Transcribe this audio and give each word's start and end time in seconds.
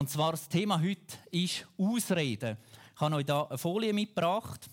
Und 0.00 0.08
zwar 0.08 0.30
das 0.30 0.48
Thema 0.48 0.80
heute 0.80 1.18
ist 1.32 1.66
Ausreden. 1.76 2.56
Ich 2.94 3.00
habe 3.00 3.16
euch 3.16 3.24
hier 3.24 3.46
eine 3.48 3.58
Folie 3.58 3.92
mitgebracht. 3.92 4.70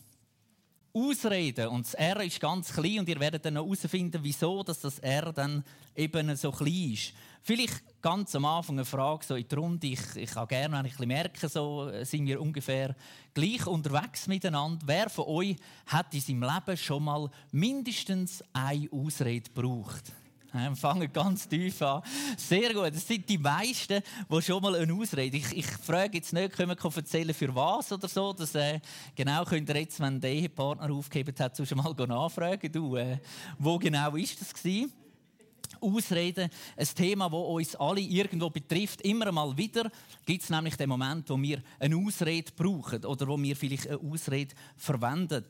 Ausreden. 0.94 1.68
Und 1.70 1.88
das 1.88 1.96
R 1.96 2.22
ist 2.22 2.40
ganz 2.40 2.72
klein 2.72 3.00
und 3.00 3.10
ihr 3.10 3.20
werdet 3.20 3.44
dann 3.44 3.56
herausfinden, 3.56 4.20
wieso 4.22 4.62
dass 4.62 4.82
das 4.82 5.00
R 5.00 5.34
dann 5.34 5.64
eben 5.96 6.36
so 6.36 6.52
klein 6.52 6.94
ist. 6.94 7.14
Vielleicht 7.42 8.02
ganz 8.04 8.36
am 8.36 8.46
Anfang 8.46 8.76
eine 8.76 8.86
Frage 8.86 9.26
so 9.26 9.36
in 9.36 9.48
die 9.48 9.56
Runde. 9.56 9.88
Ich, 9.88 10.16
ich 10.16 10.30
kann 10.30 10.48
gerne, 10.48 10.78
wenn 10.78 10.86
ich 10.86 11.00
merke, 11.00 11.50
so 11.50 11.92
sind 12.04 12.28
wir 12.28 12.40
ungefähr 12.40 12.96
gleich 13.34 13.66
unterwegs 13.66 14.28
miteinander. 14.28 14.86
Wer 14.86 15.10
von 15.10 15.26
euch 15.26 15.56
hat 15.88 16.14
in 16.14 16.22
seinem 16.22 16.44
Leben 16.44 16.78
schon 16.78 17.04
mal 17.04 17.32
mindestens 17.52 18.44
eine 18.54 18.88
Ausrede 18.92 19.50
gebraucht? 19.50 20.14
Wir 20.56 20.76
fangen 20.76 21.12
ganz 21.12 21.48
tief 21.48 21.82
an. 21.82 22.02
Sehr 22.38 22.74
gut. 22.74 22.94
Das 22.94 23.08
sind 23.08 23.28
die 23.28 23.38
meisten, 23.38 24.02
die 24.30 24.42
schon 24.42 24.62
mal 24.62 24.76
eine 24.76 24.94
Ausrede. 24.94 25.38
Ich, 25.38 25.52
ich 25.58 25.68
frage 25.68 26.18
jetzt 26.18 26.34
nicht, 26.34 26.54
können 26.54 26.70
wir 26.70 26.96
erzählen, 26.96 27.34
für 27.34 27.54
was 27.54 27.92
oder 27.92 28.08
so. 28.08 28.34
Das, 28.34 28.56
äh, 28.56 28.80
genau 29.16 29.44
könnt 29.44 29.68
ihr 29.70 29.78
jetzt, 29.78 30.00
wenn 30.00 30.20
der 30.20 30.32
Ehepartner 30.32 30.92
aufgegeben 30.92 31.36
hat, 31.40 31.58
schon 31.58 31.78
mal 31.78 31.94
nachfragen. 32.08 32.72
Du, 32.72 32.96
äh, 32.96 33.18
wo 33.60 33.78
genau 33.78 34.16
ist 34.16 34.40
das 34.40 34.54
gewesen? 34.54 34.94
Ausreden, 35.82 36.50
ein 36.78 36.88
Thema, 36.88 37.30
das 37.30 37.40
uns 37.40 37.76
alle 37.76 38.00
irgendwo 38.02 38.50
betrifft. 38.50 39.02
Immer 39.02 39.32
mal 39.32 39.56
wieder 39.58 39.92
gibt 40.26 40.44
es 40.44 40.50
nämlich 40.50 40.76
den 40.76 40.90
Moment, 40.90 41.30
wo 41.30 41.42
wir 41.42 41.62
eine 41.80 41.98
Ausrede 41.98 42.52
brauchen 42.56 43.04
oder 43.06 43.28
wo 43.28 43.42
wir 43.42 43.56
vielleicht 43.56 43.90
eine 43.90 44.00
Ausrede 44.00 44.56
verwenden. 44.78 45.46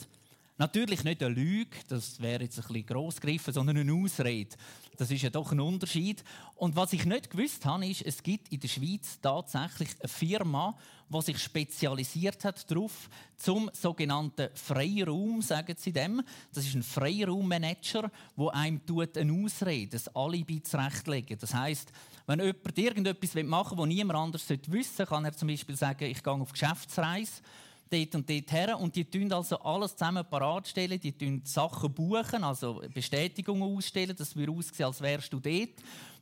Natürlich 0.58 1.04
nicht 1.04 1.22
eine 1.22 1.36
Lüge, 1.36 1.76
das 1.90 2.22
wäre 2.22 2.44
jetzt 2.44 2.58
ein 2.58 2.68
bisschen 2.68 2.86
gross 2.86 3.20
gegriffen, 3.20 3.54
sondern 3.54 3.76
eine 3.76 3.94
Ausrede. 3.94 4.56
Das 4.96 5.12
ist 5.12 5.22
ja 5.22 5.30
doch 5.30 5.52
ein 5.52 5.60
Unterschied. 5.60 6.24
Und 6.56 6.78
was 6.78 6.94
ich 6.94 7.06
nicht 7.06 7.30
gewusst 7.30 7.66
habe, 7.66 7.86
ist, 7.86 8.02
es 8.04 8.24
gibt 8.24 8.54
in 8.54 8.62
der 8.62 8.70
Schweiz 8.70 9.20
tatsächlich 9.22 9.90
eine 10.00 10.08
Firma, 10.08 10.78
die 11.10 11.22
sich 11.22 11.40
spezialisiert 11.40 12.46
hat 12.46 12.72
darauf, 12.72 13.10
zum 13.36 13.70
sogenannten 13.74 14.48
Freiraum, 14.54 15.42
sagen 15.42 15.76
sie 15.78 15.92
dem. 15.92 16.22
Das 16.54 16.66
ist 16.66 16.76
ein 16.76 16.84
Freiraummanager, 16.84 18.10
der 18.38 18.54
einem 18.54 18.82
eine 18.88 19.44
Ausrede, 19.44 19.98
ein 19.98 20.16
Alibi 20.16 20.64
zurechtlegen. 20.64 21.38
Das 21.38 21.54
heißt, 21.54 21.92
wenn 22.28 22.40
jemand 22.40 22.78
irgendetwas 22.78 23.34
machen 23.44 23.78
will, 23.78 23.86
das 23.88 23.94
niemand 23.94 24.20
anders 24.20 24.50
wissen 24.50 24.96
sollte, 24.96 25.10
kann 25.10 25.26
er 25.26 25.34
zum 25.34 25.50
Beispiel 25.50 25.76
sagen, 25.76 26.06
ich 26.06 26.24
gehe 26.24 26.34
auf 26.34 26.54
Geschäftsreise 26.54 27.42
dort 27.90 28.16
und 28.16 28.30
dort 28.30 28.52
her. 28.52 28.80
Und 28.80 28.96
die 28.96 29.06
tun 29.06 29.32
also 29.32 29.58
alles 29.60 29.96
zusammen 29.96 30.26
parat. 30.30 30.76
Die 30.76 31.12
tun 31.12 31.42
Sachen 31.44 31.94
buchen, 31.94 32.44
also 32.44 32.82
Bestätigungen 32.94 33.64
ausstellen, 33.64 34.16
dass 34.16 34.36
wir 34.36 34.50
aussehen, 34.50 34.86
als 34.86 35.02
wärst 35.02 35.34
du 35.34 35.40
dort. 35.40 35.70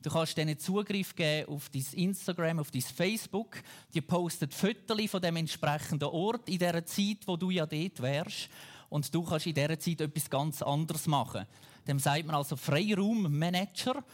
Du 0.02 0.10
kannst 0.10 0.36
denen 0.36 0.58
Zugriff 0.58 1.14
geben 1.14 1.48
auf 1.48 1.70
dein 1.70 1.86
Instagram, 1.92 2.58
auf 2.58 2.70
dein 2.70 2.82
Facebook. 2.82 3.62
Die 3.94 4.00
posten 4.00 4.50
Fotos 4.50 5.10
von 5.10 5.22
dem 5.22 5.36
entsprechenden 5.36 6.08
Ort 6.08 6.48
in 6.48 6.58
der 6.58 6.84
Zeit, 6.84 7.18
wo 7.26 7.36
du 7.36 7.50
ja 7.50 7.66
dort 7.66 8.02
wärst. 8.02 8.48
Und 8.90 9.12
du 9.14 9.22
kannst 9.22 9.46
in 9.46 9.54
dieser 9.54 9.78
Zeit 9.78 10.00
etwas 10.00 10.28
ganz 10.28 10.62
anderes 10.62 11.06
machen. 11.06 11.46
Dem 11.86 11.98
sagt 11.98 12.26
man 12.26 12.36
also 12.36 12.56
Freiraummanager. 12.56 14.04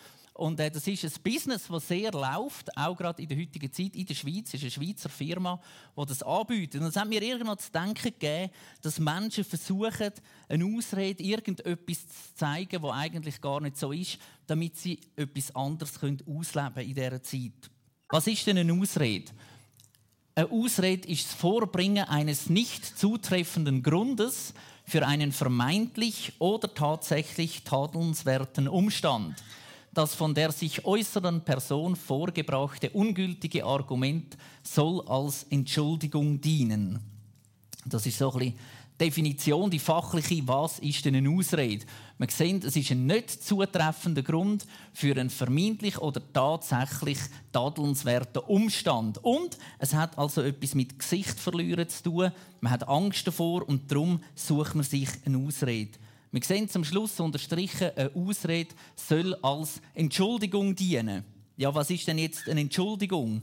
Und 0.41 0.58
äh, 0.58 0.70
das 0.70 0.86
ist 0.86 1.05
ein 1.05 1.22
Business, 1.22 1.69
das 1.69 1.86
sehr 1.86 2.10
läuft, 2.12 2.74
auch 2.74 2.96
gerade 2.96 3.20
in 3.20 3.28
der 3.28 3.36
heutigen 3.36 3.70
Zeit 3.70 3.94
in 3.94 4.06
der 4.06 4.14
Schweiz. 4.14 4.48
Es 4.48 4.55
ist 4.55 4.62
eine 4.62 4.70
Schweizer 4.70 5.10
Firma, 5.10 5.60
die 5.94 6.06
das 6.06 6.22
anbietet. 6.22 6.80
Und 6.80 6.86
es 6.86 6.96
hat 6.96 7.10
mir 7.10 7.20
irgendwann 7.20 7.58
zu 7.58 7.70
denken 7.70 8.14
gegeben, 8.19 8.50
dass 8.80 8.98
Menschen 8.98 9.44
versuchen, 9.44 10.11
eine 10.48 10.64
Ausrede, 10.64 11.22
irgendetwas 11.22 12.08
zu 12.08 12.34
zeigen, 12.36 12.83
was 12.83 12.94
eigentlich 12.94 13.38
gar 13.38 13.61
nicht 13.61 13.77
so 13.77 13.92
ist, 13.92 14.16
damit 14.46 14.78
sie 14.78 14.98
etwas 15.14 15.55
anderes 15.55 16.00
können 16.00 16.22
ausleben 16.27 16.88
in 16.88 16.94
dieser 16.94 17.22
Zeit. 17.22 17.70
Was 18.08 18.27
ist 18.27 18.46
denn 18.46 18.56
eine 18.56 18.72
Ausrede? 18.72 19.30
Eine 20.36 20.50
Ausrede 20.50 21.06
ist 21.06 21.27
das 21.27 21.34
Vorbringen 21.34 22.08
eines 22.08 22.48
nicht 22.48 22.98
zutreffenden 22.98 23.83
Grundes 23.83 24.55
für 24.86 25.06
einen 25.06 25.33
vermeintlich 25.33 26.33
oder 26.38 26.72
tatsächlich 26.72 27.62
tadelnswerten 27.64 28.68
Umstand 28.68 29.34
das 29.92 30.14
von 30.14 30.34
der 30.34 30.52
sich 30.52 30.84
äußeren 30.84 31.45
Person 31.45 31.96
vorgebrachte 31.96 32.90
ungültige 32.90 33.64
Argument 33.64 34.36
soll 34.62 35.02
als 35.08 35.45
Entschuldigung 35.51 36.40
dienen. 36.40 37.01
Das 37.86 38.06
ist 38.06 38.18
so 38.18 38.30
ein 38.33 38.39
bisschen 38.39 38.58
Definition, 39.01 39.70
die 39.70 39.78
fachliche, 39.78 40.46
was 40.46 40.78
ist 40.78 41.06
denn 41.06 41.17
eine 41.17 41.30
Ausrede? 41.30 41.86
Man 42.18 42.28
sieht, 42.28 42.64
es 42.64 42.77
ist 42.77 42.90
ein 42.90 43.06
nicht 43.06 43.42
zutreffender 43.42 44.23
Grund 44.23 44.67
für 44.92 45.12
einen 45.12 45.30
vermeintlich 45.30 45.96
oder 45.96 46.20
tatsächlich 46.34 47.18
tadelnswerten 47.51 48.42
Umstand. 48.42 49.17
Und 49.24 49.57
es 49.78 49.95
hat 49.95 50.18
also 50.18 50.42
etwas 50.42 50.74
mit 50.74 50.98
Gesicht 50.98 51.40
verlieren 51.40 51.89
zu 51.89 52.02
tun. 52.02 52.33
Man 52.61 52.72
hat 52.72 52.86
Angst 52.86 53.27
davor 53.27 53.67
und 53.67 53.90
darum 53.90 54.20
sucht 54.34 54.74
man 54.74 54.84
sich 54.84 55.08
eine 55.24 55.39
Ausrede. 55.39 55.98
Wir 56.33 56.42
sehen 56.45 56.68
zum 56.68 56.85
Schluss 56.85 57.18
unterstrichen, 57.18 57.91
eine 57.96 58.14
Ausrede 58.14 58.73
soll 58.95 59.35
als 59.42 59.80
Entschuldigung 59.95 60.77
dienen. 60.77 61.24
Ja, 61.57 61.74
was 61.74 61.91
ist 61.91 62.07
denn 62.07 62.18
jetzt 62.18 62.48
eine 62.48 62.61
Entschuldigung? 62.61 63.42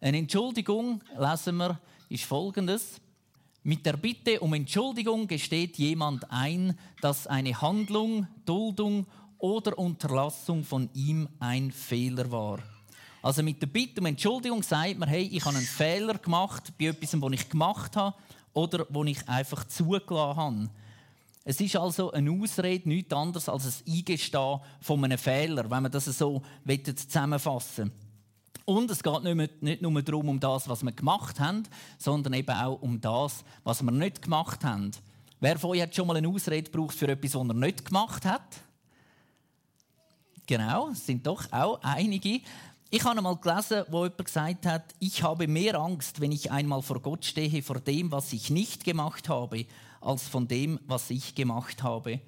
Eine 0.00 0.18
Entschuldigung, 0.18 1.00
lesen 1.16 1.56
wir, 1.58 1.80
ist 2.08 2.24
folgendes. 2.24 3.00
Mit 3.62 3.86
der 3.86 3.96
Bitte 3.96 4.40
um 4.40 4.52
Entschuldigung 4.52 5.28
gesteht 5.28 5.78
jemand 5.78 6.28
ein, 6.28 6.76
dass 7.00 7.28
eine 7.28 7.60
Handlung, 7.60 8.26
Duldung 8.44 9.06
oder 9.38 9.78
Unterlassung 9.78 10.64
von 10.64 10.90
ihm 10.94 11.28
ein 11.38 11.70
Fehler 11.70 12.32
war. 12.32 12.58
Also 13.22 13.44
mit 13.44 13.62
der 13.62 13.68
Bitte 13.68 14.00
um 14.00 14.06
Entschuldigung 14.06 14.64
sagt 14.64 14.98
man, 14.98 15.08
hey, 15.08 15.22
ich 15.22 15.44
habe 15.44 15.56
einen 15.56 15.64
Fehler 15.64 16.14
gemacht 16.14 16.72
bei 16.78 16.86
etwas, 16.86 17.20
was 17.20 17.32
ich 17.32 17.48
gemacht 17.48 17.94
habe 17.94 18.16
oder 18.54 18.86
wo 18.90 19.04
ich 19.04 19.28
einfach 19.28 19.64
zugelassen 19.68 20.36
habe. 20.36 20.70
Es 21.50 21.62
ist 21.62 21.76
also 21.76 22.12
eine 22.12 22.30
Ausrede 22.30 22.86
nichts 22.86 23.10
anderes 23.10 23.48
als 23.48 23.64
ein 23.64 23.94
Eingestehen 23.94 24.60
von 24.82 25.02
einem 25.02 25.16
Fehler, 25.16 25.70
wenn 25.70 25.82
man 25.82 25.90
das 25.90 26.04
so 26.04 26.42
zusammenfassen 26.66 27.90
Und 28.66 28.90
es 28.90 29.02
geht 29.02 29.22
nicht, 29.22 29.34
mehr, 29.34 29.48
nicht 29.62 29.80
nur 29.80 30.02
darum, 30.02 30.28
um 30.28 30.38
das, 30.38 30.68
was 30.68 30.82
wir 30.82 30.92
gemacht 30.92 31.40
haben, 31.40 31.62
sondern 31.96 32.34
eben 32.34 32.54
auch 32.54 32.82
um 32.82 33.00
das, 33.00 33.44
was 33.64 33.82
wir 33.82 33.92
nicht 33.92 34.20
gemacht 34.20 34.62
haben. 34.62 34.90
Wer 35.40 35.58
von 35.58 35.70
euch 35.70 35.80
hat 35.80 35.94
schon 35.94 36.06
mal 36.06 36.18
eine 36.18 36.28
Ausrede 36.28 36.70
gebraucht 36.70 36.94
für 36.94 37.08
etwas, 37.08 37.34
was 37.34 37.48
er 37.48 37.54
nicht 37.54 37.86
gemacht 37.86 38.26
hat? 38.26 38.60
Genau, 40.46 40.90
es 40.90 41.06
sind 41.06 41.26
doch 41.26 41.50
auch 41.50 41.80
einige. 41.80 42.42
Ich 42.90 43.04
habe 43.04 43.16
einmal 43.16 43.36
gelesen, 43.36 43.84
wo 43.88 44.04
jemand 44.04 44.22
gesagt 44.22 44.66
hat, 44.66 44.94
ich 44.98 45.22
habe 45.22 45.48
mehr 45.48 45.80
Angst, 45.80 46.20
wenn 46.20 46.32
ich 46.32 46.50
einmal 46.50 46.82
vor 46.82 47.00
Gott 47.00 47.24
stehe, 47.24 47.62
vor 47.62 47.80
dem, 47.80 48.12
was 48.12 48.34
ich 48.34 48.50
nicht 48.50 48.84
gemacht 48.84 49.30
habe, 49.30 49.64
als 50.08 50.26
von 50.26 50.48
dem, 50.48 50.80
was 50.86 51.10
ich 51.10 51.34
gemacht 51.34 51.82
habe. 51.82 52.20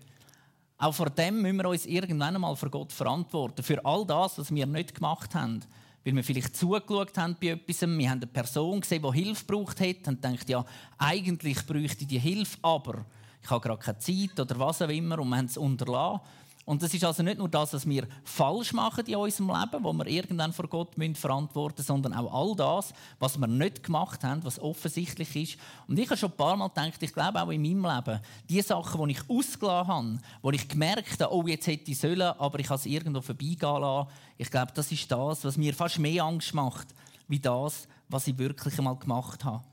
Auch 0.76 0.94
vor 0.94 1.08
dem 1.08 1.40
müssen 1.40 1.56
wir 1.56 1.68
uns 1.70 1.86
irgendwann 1.86 2.34
einmal 2.34 2.54
vor 2.54 2.68
Gott 2.68 2.92
verantworten. 2.92 3.62
Für 3.62 3.82
all 3.84 4.04
das, 4.04 4.38
was 4.38 4.54
wir 4.54 4.66
nicht 4.66 4.94
gemacht 4.94 5.34
haben. 5.34 5.60
Weil 6.04 6.14
wir 6.16 6.24
vielleicht 6.24 6.56
zugeschaut 6.56 7.16
haben 7.16 7.36
bei 7.40 7.48
etwas, 7.48 7.80
wir 7.80 8.10
haben 8.10 8.18
eine 8.18 8.26
Person 8.26 8.80
gesehen, 8.80 9.02
die 9.02 9.22
Hilfe 9.22 9.44
braucht 9.46 9.80
hat 9.80 10.08
und 10.08 10.22
denkt, 10.22 10.48
ja, 10.48 10.64
eigentlich 10.98 11.66
bräuchte 11.66 12.06
die 12.06 12.18
Hilfe, 12.18 12.58
aber 12.62 13.04
ich 13.42 13.50
habe 13.50 13.60
gerade 13.60 13.82
keine 13.82 13.98
Zeit 13.98 14.38
oder 14.38 14.58
was 14.58 14.82
auch 14.82 14.88
immer 14.88 15.18
und 15.18 15.28
wir 15.28 15.36
haben 15.36 15.46
es 15.46 15.56
unterlassen. 15.56 16.20
Und 16.70 16.84
das 16.84 16.94
ist 16.94 17.02
also 17.02 17.24
nicht 17.24 17.38
nur 17.38 17.48
das, 17.48 17.72
was 17.72 17.84
wir 17.84 18.06
falsch 18.22 18.72
machen 18.72 19.04
in 19.04 19.16
unserem 19.16 19.48
Leben, 19.48 19.82
wo 19.82 19.92
wir 19.92 20.06
irgendwann 20.06 20.52
vor 20.52 20.68
Gott 20.68 20.96
müssen 20.96 21.16
verantworten 21.16 21.78
müssen, 21.78 21.88
sondern 21.88 22.14
auch 22.14 22.32
all 22.32 22.54
das, 22.54 22.94
was 23.18 23.38
wir 23.38 23.48
nicht 23.48 23.82
gemacht 23.82 24.22
haben, 24.22 24.44
was 24.44 24.60
offensichtlich 24.60 25.34
ist. 25.34 25.58
Und 25.88 25.98
ich 25.98 26.08
habe 26.08 26.16
schon 26.16 26.30
ein 26.30 26.36
paar 26.36 26.54
Mal 26.56 26.68
gedacht, 26.68 27.02
ich 27.02 27.12
glaube 27.12 27.42
auch 27.42 27.50
in 27.50 27.60
meinem 27.60 27.84
Leben, 27.84 28.20
die 28.48 28.62
Sachen, 28.62 29.04
die 29.04 29.14
ich 29.14 29.28
ausgelassen 29.28 29.88
habe, 29.88 30.18
wo 30.42 30.52
ich 30.52 30.68
gemerkt 30.68 31.20
habe, 31.20 31.34
oh, 31.34 31.44
jetzt 31.44 31.66
hätte 31.66 31.90
ich 31.90 31.98
sollen, 31.98 32.22
aber 32.22 32.60
ich 32.60 32.68
habe 32.68 32.78
es 32.78 32.86
irgendwo 32.86 33.20
vorbeigehen 33.20 33.80
lassen, 33.80 34.08
ich 34.38 34.48
glaube, 34.48 34.70
das 34.72 34.92
ist 34.92 35.10
das, 35.10 35.44
was 35.44 35.56
mir 35.56 35.74
fast 35.74 35.98
mehr 35.98 36.22
Angst 36.22 36.54
macht, 36.54 36.94
wie 37.26 37.40
das, 37.40 37.88
was 38.08 38.28
ich 38.28 38.38
wirklich 38.38 38.78
einmal 38.78 38.94
gemacht 38.94 39.44
habe. 39.44 39.64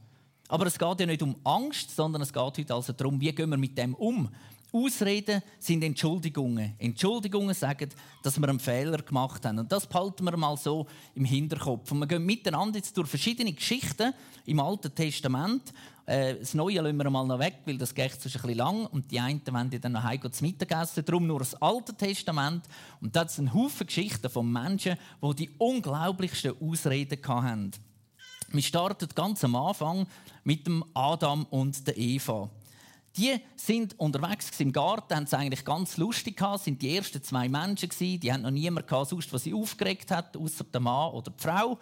Aber 0.49 0.65
es 0.65 0.79
geht 0.79 0.99
ja 0.99 1.05
nicht 1.05 1.21
um 1.21 1.35
Angst, 1.43 1.95
sondern 1.95 2.21
es 2.23 2.33
geht 2.33 2.41
heute 2.41 2.73
also 2.73 2.93
darum, 2.93 3.19
wie 3.19 3.31
gehen 3.31 3.51
wir 3.51 3.57
mit 3.57 3.77
dem 3.77 3.93
um. 3.93 4.29
Ausreden 4.71 5.41
sind 5.59 5.83
Entschuldigungen. 5.83 6.75
Entschuldigungen 6.77 7.53
sagen, 7.53 7.89
dass 8.21 8.39
wir 8.39 8.49
einen 8.49 8.59
Fehler 8.59 8.97
gemacht 8.97 9.45
haben. 9.45 9.59
Und 9.59 9.71
das 9.71 9.87
behalten 9.87 10.25
wir 10.25 10.35
mal 10.35 10.57
so 10.57 10.87
im 11.15 11.25
Hinterkopf. 11.25 11.91
Und 11.91 11.99
wir 11.99 12.07
gehen 12.07 12.25
miteinander 12.25 12.77
jetzt 12.77 12.95
durch 12.97 13.07
verschiedene 13.07 13.53
Geschichten 13.53 14.13
im 14.45 14.59
Alten 14.59 14.93
Testament. 14.93 15.73
Äh, 16.05 16.35
das 16.35 16.53
Neue 16.53 16.81
lassen 16.81 16.97
wir 16.97 17.09
mal 17.09 17.25
noch 17.25 17.39
weg, 17.39 17.61
weil 17.65 17.77
das 17.77 17.95
geht 17.95 18.11
sonst 18.11 18.35
ein 18.35 18.41
bisschen 18.41 18.57
lang. 18.57 18.85
Und 18.87 19.09
die 19.09 19.19
einen 19.19 19.41
wollen 19.47 19.81
dann 19.81 19.91
noch 19.93 20.03
heim 20.03 20.31
zu 20.31 20.43
Mittagessen. 20.43 21.05
Darum 21.05 21.27
nur 21.27 21.39
das 21.39 21.55
Alte 21.61 21.95
Testament. 21.95 22.65
Und 22.99 23.15
das 23.15 23.35
sind 23.35 23.53
Haufen 23.53 23.87
Geschichten 23.87 24.29
von 24.29 24.51
Menschen, 24.51 24.97
die 25.23 25.35
die 25.35 25.49
unglaublichsten 25.57 26.55
Ausreden 26.61 27.19
hatten. 27.25 27.71
Wir 28.49 28.63
starten 28.63 29.09
ganz 29.13 29.43
am 29.43 29.55
Anfang 29.55 30.07
mit 30.43 30.67
dem 30.67 30.83
Adam 30.93 31.45
und 31.49 31.85
der 31.85 31.97
Eva. 31.97 32.49
Die 33.17 33.35
sind 33.55 33.99
unterwegs 33.99 34.51
im 34.59 34.71
Garten, 34.71 35.15
haben 35.15 35.23
es 35.23 35.33
eigentlich 35.33 35.65
ganz 35.65 35.97
lustig 35.97 36.37
gehabt, 36.37 36.63
sind 36.63 36.79
die 36.81 36.95
ersten 36.95 37.21
zwei 37.23 37.49
Menschen 37.49 37.89
gewesen, 37.89 38.19
die 38.19 38.31
haben 38.31 38.43
noch 38.43 38.51
niemand 38.51 38.87
gehabt, 38.87 39.09
sonst, 39.09 39.33
was 39.33 39.43
sie 39.43 39.55
aufgeregt 39.55 40.11
hat, 40.11 40.37
außer 40.37 40.63
der 40.65 40.79
Mann 40.79 41.11
oder 41.11 41.31
die 41.31 41.41
Frau. 41.41 41.79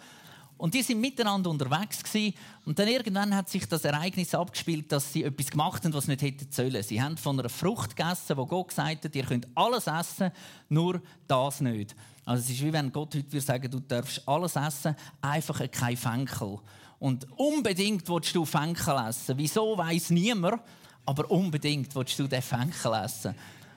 Und 0.56 0.72
die 0.72 0.82
sind 0.82 1.02
miteinander 1.02 1.50
unterwegs 1.50 2.02
gewesen. 2.02 2.34
und 2.64 2.78
dann 2.78 2.88
irgendwann 2.88 3.34
hat 3.34 3.50
sich 3.50 3.68
das 3.68 3.84
Ereignis 3.84 4.34
abgespielt, 4.34 4.90
dass 4.90 5.12
sie 5.12 5.24
etwas 5.24 5.50
gemacht 5.50 5.84
haben, 5.84 5.92
was 5.92 6.04
sie 6.06 6.12
nicht 6.12 6.22
hätten 6.22 6.50
sollen. 6.50 6.82
Sie 6.82 7.02
haben 7.02 7.18
von 7.18 7.38
einer 7.38 7.50
Frucht 7.50 7.94
gegessen, 7.94 8.38
wo 8.38 8.46
Gott 8.46 8.68
gesagt 8.68 9.04
hat, 9.04 9.14
ihr 9.14 9.24
könnt 9.24 9.46
alles 9.54 9.86
essen, 9.86 10.30
nur 10.70 11.02
das 11.28 11.60
nicht. 11.60 11.94
Also 12.24 12.42
es 12.44 12.50
ist 12.50 12.64
wie 12.64 12.72
wenn 12.72 12.90
Gott 12.90 13.14
heute 13.14 13.30
würde 13.30 13.44
sagen, 13.44 13.70
du 13.70 13.80
darfst 13.80 14.26
alles 14.26 14.56
essen, 14.56 14.96
einfach 15.20 15.60
kein 15.70 15.98
Fenkel. 15.98 16.58
Und 16.98 17.26
unbedingt 17.36 18.08
willst 18.08 18.34
du 18.34 18.46
Fenkel 18.46 18.96
essen. 19.06 19.36
Wieso 19.36 19.76
weiß 19.76 20.08
niemand, 20.10 20.62
aber 21.06 21.30
unbedingt 21.30 21.94
willst 21.94 22.18
du 22.18 22.26
den 22.26 22.42
Fenkel 22.42 22.92
essen. 22.92 23.34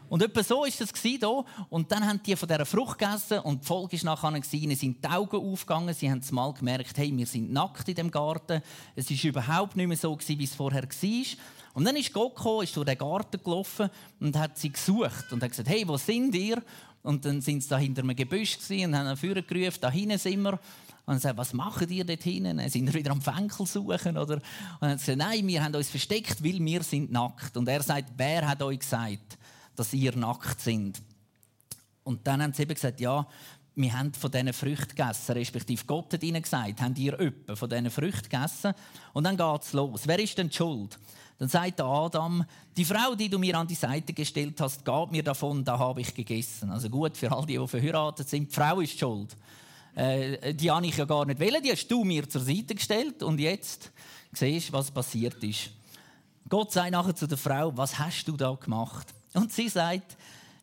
Und 0.10 0.24
etwa 0.24 0.42
so 0.42 0.62
war 0.62 0.68
das 0.68 1.02
hier. 1.02 1.46
Und 1.70 1.92
dann 1.92 2.06
haben 2.06 2.22
die 2.24 2.36
von 2.36 2.50
dieser 2.50 2.66
Frucht 2.66 2.98
gegessen 2.98 3.40
und 3.40 3.62
die 3.62 3.68
Folge 3.68 3.96
ist 3.96 4.04
nachher, 4.04 4.34
ihnen 4.54 4.76
sind 4.76 5.04
die 5.04 5.08
Augen 5.08 5.38
aufgegangen. 5.38 5.94
Sie 5.94 6.10
haben 6.10 6.22
mal 6.31 6.52
gemerkt, 6.54 6.98
hey, 6.98 7.16
wir 7.16 7.28
sind 7.28 7.54
nackt 7.54 7.88
in 7.88 7.96
dem 7.96 8.12
Garten. 8.12 8.62
Es 8.96 9.10
war 9.10 9.30
überhaupt 9.30 9.76
nicht 9.76 9.88
mehr 9.88 9.98
so, 9.98 10.18
wie 10.20 10.44
es 10.44 10.56
vorher 10.56 10.84
war. 10.84 11.26
Und 11.76 11.86
dann 11.86 11.96
ist 11.96 12.12
Gott 12.12 12.36
gekommen, 12.36 12.64
ist 12.64 12.76
durch 12.76 12.88
den 12.88 12.98
Garten 12.98 13.44
gelaufen 13.44 13.90
und 14.20 14.36
hat 14.36 14.58
sie 14.58 14.72
gesucht 14.72 15.31
und 15.31 15.44
hat 15.44 15.52
gesagt, 15.52 15.70
hey, 15.70 15.88
wo 15.88 15.98
sind 15.98 16.34
ihr? 16.34 16.62
Und 17.04 17.24
dann 17.24 17.42
sind 17.42 17.62
sie 17.62 17.70
da 17.70 17.78
hinter 17.78 18.02
einem 18.02 18.16
Gebüsch 18.16 18.58
und 18.70 18.98
haben 18.98 19.16
Führer 19.16 19.44
gerufen, 19.44 19.78
da 19.80 19.92
hinten 19.92 20.18
sind 20.18 20.42
wir. 20.42 20.60
Und 21.09 21.15
er 21.15 21.19
sagt, 21.19 21.38
was 21.38 21.53
macht 21.53 21.89
ihr 21.89 22.06
dort 22.06 22.21
hinten? 22.21 22.69
Sind 22.69 22.85
wir 22.85 22.94
wieder 22.94 23.11
am 23.11 23.21
Fenkel 23.21 23.65
suchen? 23.65 24.17
Oder? 24.17 24.35
Und 24.79 24.88
er 24.88 24.97
sagt, 24.97 25.17
nein, 25.17 25.47
wir 25.47 25.63
haben 25.63 25.73
uns 25.73 25.89
versteckt, 25.89 26.44
weil 26.44 26.63
wir 26.63 26.83
sind 26.83 27.11
nackt. 27.11 27.57
Und 27.57 27.67
er 27.67 27.81
sagt, 27.81 28.11
wer 28.15 28.47
hat 28.47 28.61
euch 28.61 28.79
gesagt? 28.79 29.38
dass 29.79 29.94
ihr 29.94 30.13
nackt 30.15 30.59
sind. 30.59 31.01
Und 32.03 32.27
dann 32.27 32.44
haben 32.44 32.53
sie 32.53 32.63
eben 32.63 32.73
gesagt, 32.73 33.00
ja, 33.00 33.25
wir 33.75 33.97
haben 33.97 34.13
von 34.13 34.29
diesen 34.29 34.51
Früchten 34.51 34.94
gegessen, 34.94 35.31
respektive 35.31 35.85
Gott 35.85 36.13
hat 36.13 36.21
ihnen 36.21 36.41
gesagt, 36.41 36.81
habt 36.81 36.97
ihr 36.97 37.17
öppe 37.17 37.56
von 37.56 37.69
diesen 37.69 37.89
Früchten 37.89 38.27
gegessen? 38.27 38.73
Und 39.13 39.23
dann 39.23 39.38
geht 39.38 39.61
es 39.61 39.71
los. 39.71 40.01
Wer 40.06 40.19
ist 40.19 40.38
denn 40.38 40.50
die 40.50 40.56
schuld? 40.56 41.00
Dann 41.38 41.47
sagt 41.47 41.79
Adam, 41.79 42.44
die 42.75 42.83
Frau, 42.83 43.15
die 43.15 43.29
du 43.29 43.39
mir 43.39 43.57
an 43.57 43.67
die 43.67 43.75
Seite 43.75 44.11
gestellt 44.11 44.59
hast, 44.59 44.83
gab 44.83 45.13
mir 45.13 45.23
davon, 45.23 45.63
da 45.63 45.79
habe 45.79 46.01
ich 46.01 46.13
gegessen. 46.13 46.69
Also 46.71 46.89
gut, 46.89 47.15
für 47.15 47.31
all 47.31 47.45
die, 47.45 47.57
die 47.57 47.67
verheiratet 47.67 48.27
sind, 48.27 48.50
die 48.50 48.53
Frau 48.53 48.81
ist 48.81 49.00
schuld. 49.00 49.33
Äh, 50.00 50.54
die 50.54 50.72
habe 50.72 50.86
ich 50.86 50.96
ja 50.96 51.04
gar 51.04 51.25
nicht 51.25 51.42
wählen, 51.42 51.62
die 51.62 51.72
hast 51.72 51.88
du 51.90 52.06
mir 52.06 52.28
zur 52.30 52.40
Seite 52.40 52.74
gestellt 52.74 53.22
und 53.22 53.38
jetzt 53.38 53.92
siehst 54.31 54.69
du, 54.69 54.74
was 54.74 54.90
passiert 54.90 55.44
ist. 55.44 55.72
Gott 56.48 56.72
sagt 56.72 56.92
nachher 56.92 57.16
zu 57.16 57.28
der 57.28 57.38
Frau, 57.38 57.75
was 57.75 58.00
hast 58.00 58.25
du 58.25 58.38
da 58.38 58.54
gemacht? 58.54 59.13
Und 59.34 59.51
sie 59.51 59.68
sagt, 59.68 60.16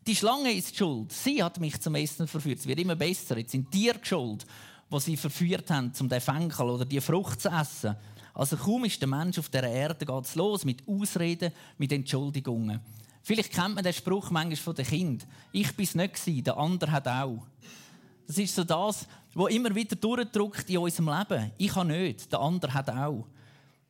die 0.07 0.17
Schlange 0.17 0.53
ist 0.53 0.75
schuld. 0.75 1.13
Sie 1.13 1.43
hat 1.43 1.61
mich 1.61 1.79
zum 1.81 1.97
Essen 1.97 2.27
verführt. 2.27 2.61
Es 2.61 2.67
wird 2.67 2.81
immer 2.81 2.97
besser. 2.97 3.37
Jetzt 3.37 3.53
sind 3.53 3.73
die 3.75 3.93
schuld, 4.03 4.47
die 4.91 5.01
sie 5.01 5.17
verführt 5.19 5.71
haben, 5.71 5.93
um 6.01 6.09
den 6.09 6.21
Fenkel 6.23 6.71
oder 6.71 6.87
die 6.87 7.01
Frucht 7.03 7.43
zu 7.43 7.51
essen. 7.51 7.95
Also 8.33 8.57
kaum 8.57 8.87
ist 8.87 9.01
der 9.03 9.09
Mensch 9.09 9.39
auf 9.39 9.51
der 9.51 9.65
Erde, 9.65 10.07
geht 10.07 10.25
es 10.25 10.35
los 10.35 10.65
mit 10.65 10.83
Ausreden, 10.89 11.53
mit 11.77 11.93
Entschuldigungen. 11.93 12.81
Vielleicht 13.23 13.53
kennt 13.53 13.75
man 13.75 13.85
den 13.85 13.93
Spruch 13.93 14.31
manchmal 14.31 14.57
von 14.57 14.75
den 14.75 14.87
Kindern. 14.87 15.29
Ich 15.53 15.77
bin 15.77 15.85
es 15.85 15.95
nicht, 15.95 16.47
der 16.47 16.57
andere 16.57 16.93
hat 16.93 17.09
auch. 17.09 17.47
Das 18.27 18.39
ist 18.39 18.55
so 18.55 18.65
das, 18.65 19.07
was 19.35 19.53
immer 19.53 19.75
wieder 19.75 19.97
durchdrückt 19.97 20.69
in 20.69 20.79
unserem 20.79 21.09
Leben. 21.09 21.53
Ich 21.59 21.75
habe 21.75 21.89
nicht, 21.89 22.33
der 22.33 22.41
andere 22.41 22.75
hat 22.75 22.91
auch. 22.91 23.27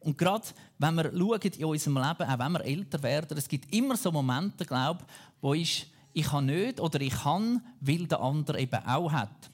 Und 0.00 0.18
gerade 0.18 0.46
wenn 0.78 0.94
wir 0.94 1.10
schauen 1.10 1.40
in 1.40 1.64
unserem 1.64 1.96
Leben, 1.96 2.30
auch 2.30 2.38
wenn 2.38 2.52
wir 2.52 2.64
älter 2.64 3.02
werden, 3.02 3.38
es 3.38 3.48
gibt 3.48 3.72
immer 3.74 3.96
so 3.96 4.12
Momente, 4.12 4.64
glaube 4.64 5.04
wo 5.40 5.54
ist, 5.54 5.86
ich 6.12 6.30
habe 6.32 6.44
nicht 6.44 6.80
oder 6.80 7.00
ich 7.00 7.12
kann, 7.12 7.60
weil 7.80 8.06
der 8.06 8.20
andere 8.20 8.60
eben 8.60 8.86
auch 8.86 9.12
hat. 9.12 9.50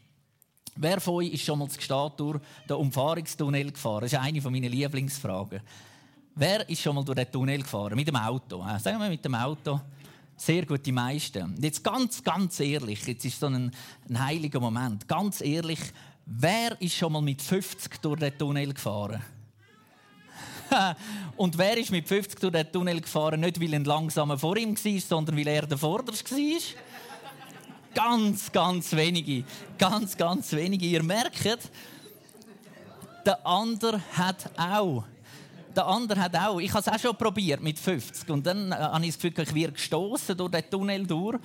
Wer 0.77 1.01
von 1.01 1.15
euch 1.15 1.33
ist 1.33 1.45
schon 1.45 1.59
mal 1.59 1.69
durch 2.17 2.41
den 2.69 2.77
Umfahrungstunnel 2.77 3.73
gefahren? 3.73 4.03
Das 4.03 4.13
ist 4.13 4.19
eine 4.19 4.41
meiner 4.41 4.69
Lieblingsfragen. 4.69 5.61
Wer 6.35 6.69
ist 6.69 6.81
schon 6.81 6.95
mal 6.95 7.05
durch 7.05 7.17
den 7.17 7.31
Tunnel 7.31 7.59
gefahren? 7.59 7.95
Mit 7.95 8.09
dem 8.09 8.17
Auto? 8.17 8.65
Sagen 8.79 8.99
wir 9.01 9.09
mit 9.09 9.25
dem 9.25 9.35
Auto. 9.35 9.81
Sehr 10.45 10.67
gut, 10.67 10.85
die 10.85 10.91
meisten. 10.91 11.55
Jetzt 11.63 11.85
ganz, 11.85 12.21
ganz 12.21 12.59
ehrlich, 12.59 13.07
jetzt 13.07 13.25
ist 13.25 13.39
so 13.39 13.47
ein, 13.47 13.71
ein 14.09 14.27
heiliger 14.27 14.59
Moment. 14.59 15.07
Ganz 15.07 15.41
ehrlich, 15.41 15.79
wer 16.27 16.81
ist 16.81 16.97
schon 16.97 17.13
mal 17.13 17.23
mit 17.23 17.41
50 17.41 18.03
durch 18.03 18.19
den 18.19 18.37
Tunnel 18.37 18.75
gefahren? 18.75 19.23
und 21.37 21.57
wer 21.57 21.77
ist 21.77 21.93
mit 21.93 22.09
50 22.09 22.41
durch 22.41 22.53
den 22.55 22.73
Tunnel 22.73 23.01
gefahren? 23.01 23.39
Nicht, 23.39 23.61
weil 23.61 23.73
ein 23.73 23.85
langsamer 23.85 24.37
vor 24.37 24.57
ihm 24.57 24.77
war, 24.77 25.01
sondern 25.01 25.37
weil 25.37 25.47
er 25.47 25.65
der 25.65 25.79
Vorderste 25.79 26.35
war. 26.35 26.61
Ganz, 27.95 28.51
ganz 28.51 28.97
wenige. 28.97 29.45
Ganz, 29.79 30.17
ganz 30.17 30.51
wenige. 30.55 30.87
Ihr 30.87 31.05
merkt, 31.05 31.71
der 33.25 33.47
andere 33.47 34.03
hat 34.17 34.51
auch. 34.59 35.05
Der 35.75 35.87
andere 35.87 36.21
hat 36.21 36.37
auch. 36.37 36.61
Ich 36.61 36.71
habe 36.73 36.81
es 36.81 36.89
auch 36.89 36.99
schon 36.99 37.17
probiert 37.17 37.63
mit 37.63 37.79
50. 37.79 38.29
Und 38.31 38.47
dann 38.47 38.73
äh, 38.73 38.75
habe 38.75 39.05
ich 39.05 39.17
das 39.17 39.23
Gefühl, 39.23 39.45
ich 39.45 39.55
werde 39.55 39.73
gestoßen 39.73 40.37
durch 40.37 40.51
den 40.51 40.71
Tunnel 40.71 41.07
durch. 41.07 41.39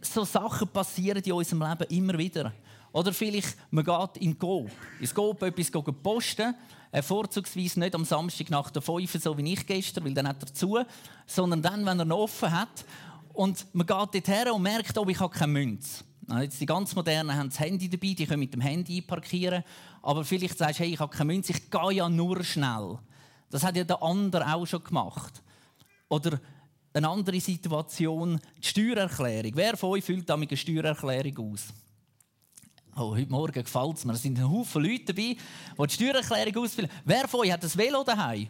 So 0.00 0.24
Sachen 0.24 0.68
passieren 0.68 1.22
in 1.22 1.32
unserem 1.32 1.62
Leben 1.62 1.84
immer 1.90 2.18
wieder. 2.18 2.52
Oder 2.92 3.12
vielleicht, 3.12 3.56
man 3.70 3.84
geht 3.84 4.22
in 4.22 4.38
Coop. 4.38 4.70
Ins 5.00 5.14
Coop 5.14 5.42
etwas 5.42 5.70
posten 6.02 6.54
vorzugsweise 7.02 7.80
nicht 7.80 7.94
am 7.94 8.04
Samstag 8.04 8.50
nach 8.50 8.70
der 8.70 8.80
5, 8.82 9.22
so 9.22 9.36
wie 9.36 9.52
ich 9.52 9.66
gestern, 9.66 10.04
weil 10.04 10.14
dann 10.14 10.26
hat 10.26 10.42
er 10.42 10.52
zu, 10.52 10.78
sondern 11.26 11.60
dann, 11.60 11.84
wenn 11.84 11.98
er 11.98 12.04
noch 12.04 12.18
offen 12.18 12.50
hat. 12.50 12.84
Und 13.34 13.66
man 13.74 13.86
geht 13.86 14.26
dorthin 14.26 14.52
und 14.52 14.62
merkt, 14.62 14.96
oh, 14.96 15.06
ich 15.06 15.20
habe 15.20 15.36
keine 15.36 15.52
Münze. 15.52 16.04
Jetzt 16.40 16.60
die 16.60 16.66
ganz 16.66 16.94
Modernen 16.94 17.34
haben 17.34 17.48
das 17.48 17.60
Handy 17.60 17.88
dabei, 17.88 18.14
die 18.14 18.26
können 18.26 18.40
mit 18.40 18.52
dem 18.52 18.60
Handy 18.60 19.00
parkieren. 19.00 19.64
Aber 20.02 20.24
vielleicht 20.24 20.58
sagst 20.58 20.80
du, 20.80 20.84
hey, 20.84 20.92
ich 20.92 21.00
habe 21.00 21.14
keine 21.14 21.32
Münze, 21.32 21.52
ich 21.52 21.70
gehe 21.70 21.92
ja 21.92 22.08
nur 22.08 22.42
schnell. 22.44 22.98
Das 23.50 23.62
hat 23.62 23.76
ja 23.76 23.84
der 23.84 24.02
andere 24.02 24.54
auch 24.54 24.66
schon 24.66 24.84
gemacht. 24.84 25.42
Oder 26.08 26.40
eine 26.92 27.08
andere 27.08 27.40
Situation, 27.40 28.40
die 28.62 28.66
Steuererklärung. 28.66 29.52
Wer 29.54 29.76
von 29.76 29.90
euch 29.90 30.04
füllt 30.04 30.28
damit 30.28 30.50
eine 30.50 30.56
Steuererklärung 30.56 31.52
aus? 31.52 31.68
Oh, 32.96 33.14
heute 33.14 33.30
Morgen 33.30 33.62
gefällt 33.62 33.96
es 33.96 34.04
mir. 34.04 34.14
Es 34.14 34.22
sind 34.22 34.38
ein 34.38 34.50
Haufen 34.50 34.82
Leute 34.82 35.14
dabei, 35.14 35.36
die 35.36 35.86
die 35.86 35.94
Steuererklärung 35.94 36.64
ausfüllen. 36.64 36.90
Wer 37.04 37.28
von 37.28 37.40
euch 37.40 37.52
hat 37.52 37.62
ein 37.62 37.76
Velo 37.76 38.02
daheim? 38.02 38.48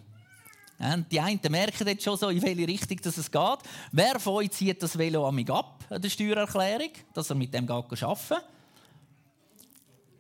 Die 1.11 1.21
einen 1.21 1.41
merken 1.51 1.89
jetzt 1.89 2.05
schon 2.05 2.17
so, 2.17 2.29
in 2.29 2.41
welche 2.41 2.69
Richtung 2.69 2.99
es 3.05 3.31
geht. 3.31 3.59
Wer 3.91 4.21
von 4.21 4.35
euch 4.35 4.53
zieht 4.53 4.81
das 4.81 4.97
Velo 4.97 5.27
an 5.27 5.35
mich 5.35 5.51
ab, 5.51 5.85
an 5.91 6.01
der 6.01 6.09
Steuererklärung, 6.09 6.91
dass 7.12 7.31
er 7.31 7.37
mit 7.37 7.53
dem 7.53 7.69
arbeiten 7.69 7.97
kann? 7.97 8.39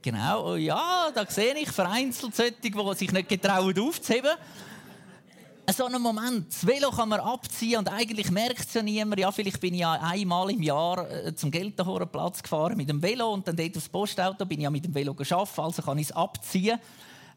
Genau, 0.02 0.56
ja, 0.56 1.10
da 1.14 1.26
sehe 1.26 1.56
ich 1.58 1.70
vereinzelt 1.70 2.34
solche, 2.34 2.52
die 2.52 2.94
sich 2.96 3.12
nicht 3.12 3.28
getrauen 3.28 3.78
aufzuheben 3.78 4.32
so 5.72 5.84
einen 5.84 6.00
Moment. 6.00 6.48
Das 6.48 6.66
Velo 6.66 6.90
kann 6.90 7.10
man 7.10 7.20
abziehen 7.20 7.78
und 7.78 7.88
eigentlich 7.88 8.30
merkt 8.30 8.66
es 8.66 8.74
ja 8.74 8.82
niemand. 8.82 9.20
Ja, 9.20 9.30
vielleicht 9.30 9.60
bin 9.60 9.74
ich 9.74 9.80
ja 9.80 9.92
einmal 9.92 10.50
im 10.50 10.62
Jahr 10.62 11.10
äh, 11.10 11.34
zum 11.34 11.50
Platz 11.50 12.42
gefahren 12.42 12.76
mit 12.76 12.88
dem 12.88 13.02
Velo 13.02 13.32
und 13.32 13.46
dann 13.46 13.56
dort 13.56 13.76
aufs 13.76 13.88
Postauto 13.88 14.46
bin 14.46 14.58
ich 14.58 14.64
ja 14.64 14.70
mit 14.70 14.84
dem 14.84 14.94
Velo 14.94 15.14
geschafft, 15.14 15.58
also 15.58 15.82
kann 15.82 15.98
ich 15.98 16.06
es 16.06 16.12
abziehen. 16.12 16.78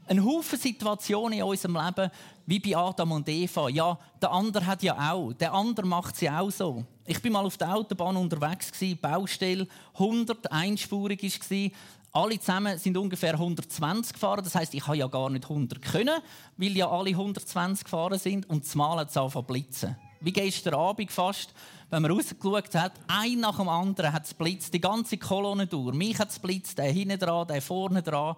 Ein 0.08 0.26
Haufen 0.26 0.58
Situationen 0.58 1.40
in 1.40 1.44
unserem 1.44 1.76
Leben, 1.76 2.12
wie 2.46 2.60
bei 2.60 2.76
Adam 2.76 3.12
und 3.12 3.30
Eva. 3.30 3.70
Ja, 3.70 3.98
der 4.22 4.32
andere 4.32 4.66
hat 4.66 4.82
ja 4.82 5.12
auch. 5.12 5.34
Der 5.34 5.54
andere 5.54 5.86
macht 5.86 6.16
sie 6.16 6.30
auch 6.30 6.50
so. 6.50 6.84
Ich 7.06 7.22
bin 7.22 7.34
mal 7.34 7.46
auf 7.46 7.58
der 7.58 7.76
Autobahn 7.76 8.16
unterwegs, 8.18 8.72
Baustelle, 9.02 9.68
100 9.94 10.52
einspurig 10.52 11.22
war. 11.24 11.72
Alle 12.14 12.38
zusammen 12.40 12.78
sind 12.78 12.98
ungefähr 12.98 13.34
120 13.34 14.14
gefahren. 14.14 14.44
Das 14.44 14.56
heißt, 14.56 14.74
ich 14.74 14.86
habe 14.86 14.98
ja 14.98 15.08
gar 15.08 15.30
nicht 15.30 15.46
100 15.46 15.82
können, 15.82 16.20
weil 16.58 16.76
ja 16.76 16.90
alle 16.90 17.12
120 17.12 17.86
gefahren 17.86 18.20
sind. 18.20 18.50
Und 18.50 18.66
zumal 18.66 18.98
hat 18.98 19.10
es 19.10 19.18
angefangen 19.18 19.46
blitzen. 19.46 19.96
Wie 20.20 20.34
gestern 20.34 20.74
Abend 20.74 21.12
fast, 21.12 21.54
wenn 21.90 22.02
man 22.02 22.12
rausgeschaut 22.12 22.76
hat, 22.76 22.94
ein 23.08 23.40
nach 23.40 23.58
dem 23.58 23.70
anderen 23.70 24.12
hat 24.12 24.26
es 24.26 24.34
blitzt, 24.34 24.74
die 24.74 24.82
ganze 24.82 25.18
Kolonne 25.18 25.68
durch. 25.68 25.96
Mich 25.96 26.20
hat 26.20 26.30
es 26.30 26.40
blitzt, 26.40 26.78
der 26.78 26.92
hinten 26.92 27.18
dran, 27.18 27.48
der 27.48 27.62
vorne 27.62 28.04
dran. 28.04 28.36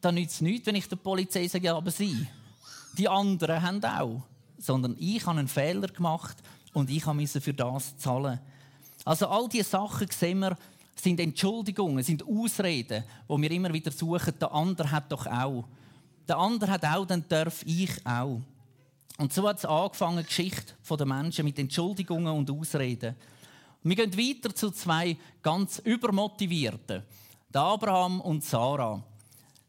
Da 0.00 0.10
nützt 0.10 0.34
es 0.34 0.40
nichts, 0.40 0.66
wenn 0.66 0.74
ich 0.74 0.88
der 0.88 0.96
Polizei 0.96 1.46
sage, 1.46 1.66
ja, 1.66 1.76
aber 1.76 1.92
sie. 1.92 2.26
Die 2.98 3.08
anderen 3.08 3.62
haben 3.62 3.84
auch. 3.84 4.22
Sondern 4.58 4.96
ich 4.98 5.24
habe 5.24 5.38
einen 5.38 5.48
Fehler 5.48 5.86
gemacht 5.88 6.36
und 6.72 6.90
ich 6.90 7.06
musste 7.06 7.40
für 7.40 7.54
das 7.54 7.96
zahlen. 7.98 8.40
Also 9.04 9.26
all 9.28 9.48
diese 9.48 9.68
Sachen 9.68 10.08
sehen 10.10 10.40
wir, 10.40 10.56
sind 10.94 11.20
Entschuldigungen, 11.20 12.02
sind 12.02 12.22
Ausreden, 12.26 13.04
wo 13.26 13.40
wir 13.40 13.50
immer 13.50 13.72
wieder 13.72 13.90
suchen, 13.90 14.34
der 14.40 14.52
andere 14.52 14.90
hat 14.90 15.10
doch 15.10 15.26
auch. 15.26 15.64
Der 16.28 16.36
andere 16.36 16.72
hat 16.72 16.84
auch, 16.84 17.06
dann 17.06 17.24
darf 17.28 17.62
ich 17.64 17.90
auch. 18.06 18.40
Und 19.18 19.32
so 19.32 19.46
hat 19.48 19.58
es 19.58 19.64
angefangen, 19.64 20.18
die 20.18 20.24
Geschichte 20.24 20.74
der 20.88 21.06
Menschen 21.06 21.44
mit 21.44 21.58
Entschuldigungen 21.58 22.34
und 22.34 22.50
Ausreden. 22.50 23.16
Wir 23.82 23.96
gehen 23.96 24.16
weiter 24.16 24.54
zu 24.54 24.70
zwei 24.70 25.16
ganz 25.42 25.80
übermotivierten, 25.80 27.02
der 27.52 27.60
Abraham 27.60 28.20
und 28.20 28.44
Sarah. 28.44 29.02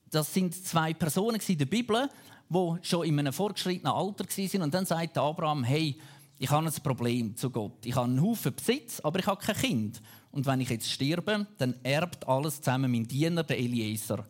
Das 0.10 0.32
sind 0.32 0.53
zwei 0.53 0.94
Personen 0.94 1.42
in 1.48 1.58
der 1.58 1.65
Bibel, 1.65 2.08
die 2.48 2.77
schon 2.84 3.06
in 3.06 3.18
einem 3.18 3.34
fortgeschrittenen 3.34 3.92
Alter 3.92 4.25
waren. 4.25 4.62
Und 4.62 4.74
dann 4.74 4.86
sagt 4.86 5.18
Abraham, 5.18 5.63
hey, 5.63 5.98
ich 6.38 6.50
habe 6.50 6.68
ein 6.68 6.74
Problem 6.84 7.36
zu 7.36 7.50
Gott. 7.50 7.86
Ich 7.86 7.96
habe 7.96 8.08
einen 8.08 8.22
Haufen 8.22 8.53
Besitz, 8.56 9.00
aber 9.00 9.20
ich 9.20 9.25
habe 9.25 9.44
kein 9.44 9.56
Kind. 9.56 10.01
Und 10.34 10.48
wenn 10.48 10.62
ich 10.62 10.70
jetzt 10.70 10.90
sterbe, 10.90 11.46
dann 11.60 11.75
erbt 11.84 12.28
alles 12.28 12.60
zusammen 12.60 12.92
mein 12.92 13.08
Diener, 13.08 13.44
der 13.44 13.60
Eliezer. 13.60 14.25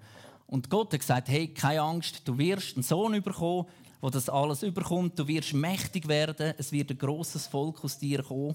Und 0.47 0.69
Gott 0.69 0.91
hat 0.91 0.99
gesagt, 0.99 1.29
hey, 1.29 1.47
keine 1.47 1.81
Angst, 1.81 2.21
du 2.25 2.37
wirst 2.37 2.75
einen 2.75 2.83
Sohn 2.83 3.23
bekommen, 3.23 3.67
wo 4.01 4.09
das 4.09 4.27
alles 4.27 4.63
überkommt. 4.63 5.17
Du 5.17 5.25
wirst 5.25 5.53
mächtig 5.53 6.09
werden, 6.09 6.53
es 6.57 6.73
wird 6.73 6.91
ein 6.91 6.97
großes 6.97 7.47
Volk 7.47 7.85
aus 7.85 7.97
dir 7.97 8.21
kommen. 8.21 8.53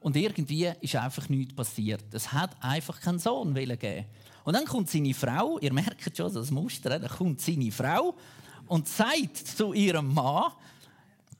Und 0.00 0.16
irgendwie 0.16 0.72
ist 0.80 0.96
einfach 0.96 1.28
nichts 1.28 1.54
passiert. 1.54 2.12
Es 2.12 2.32
hat 2.32 2.56
einfach 2.60 3.00
keinen 3.00 3.20
Sohn 3.20 3.54
geben. 3.54 4.04
Und 4.42 4.54
dann 4.54 4.64
kommt 4.64 4.90
seine 4.90 5.14
Frau, 5.14 5.60
ihr 5.60 5.72
merkt 5.72 6.16
schon 6.16 6.34
das 6.34 6.50
Muster, 6.50 6.98
dann 6.98 7.08
kommt 7.08 7.40
seine 7.40 7.70
Frau 7.70 8.16
und 8.66 8.88
sagt 8.88 9.36
zu 9.36 9.72
ihrem 9.72 10.12
Mann, 10.12 10.50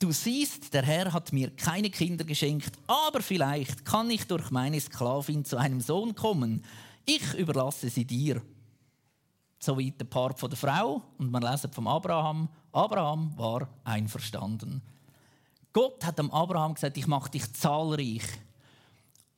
Du 0.02 0.10
siehst, 0.10 0.74
der 0.74 0.82
Herr 0.82 1.12
hat 1.12 1.32
mir 1.32 1.54
keine 1.54 1.88
Kinder 1.88 2.24
geschenkt, 2.24 2.72
aber 2.88 3.22
vielleicht 3.22 3.84
kann 3.84 4.10
ich 4.10 4.26
durch 4.26 4.50
meine 4.50 4.80
Sklavin 4.80 5.44
zu 5.44 5.56
einem 5.56 5.80
Sohn 5.80 6.16
kommen. 6.16 6.64
Ich 7.04 7.34
überlasse 7.34 7.88
sie 7.88 8.04
dir. 8.04 8.42
Soweit 9.60 10.00
der 10.00 10.06
Part 10.06 10.40
von 10.40 10.50
der 10.50 10.58
Frau 10.58 11.02
und 11.18 11.30
man 11.30 11.42
lesen 11.44 11.70
vom 11.70 11.86
Abraham. 11.86 12.48
Abraham 12.72 13.32
war 13.38 13.68
einverstanden. 13.84 14.82
Gott 15.72 16.04
hat 16.04 16.18
dem 16.18 16.32
Abraham 16.32 16.74
gesagt, 16.74 16.96
ich 16.96 17.06
mache 17.06 17.30
dich 17.30 17.52
zahlreich. 17.52 18.24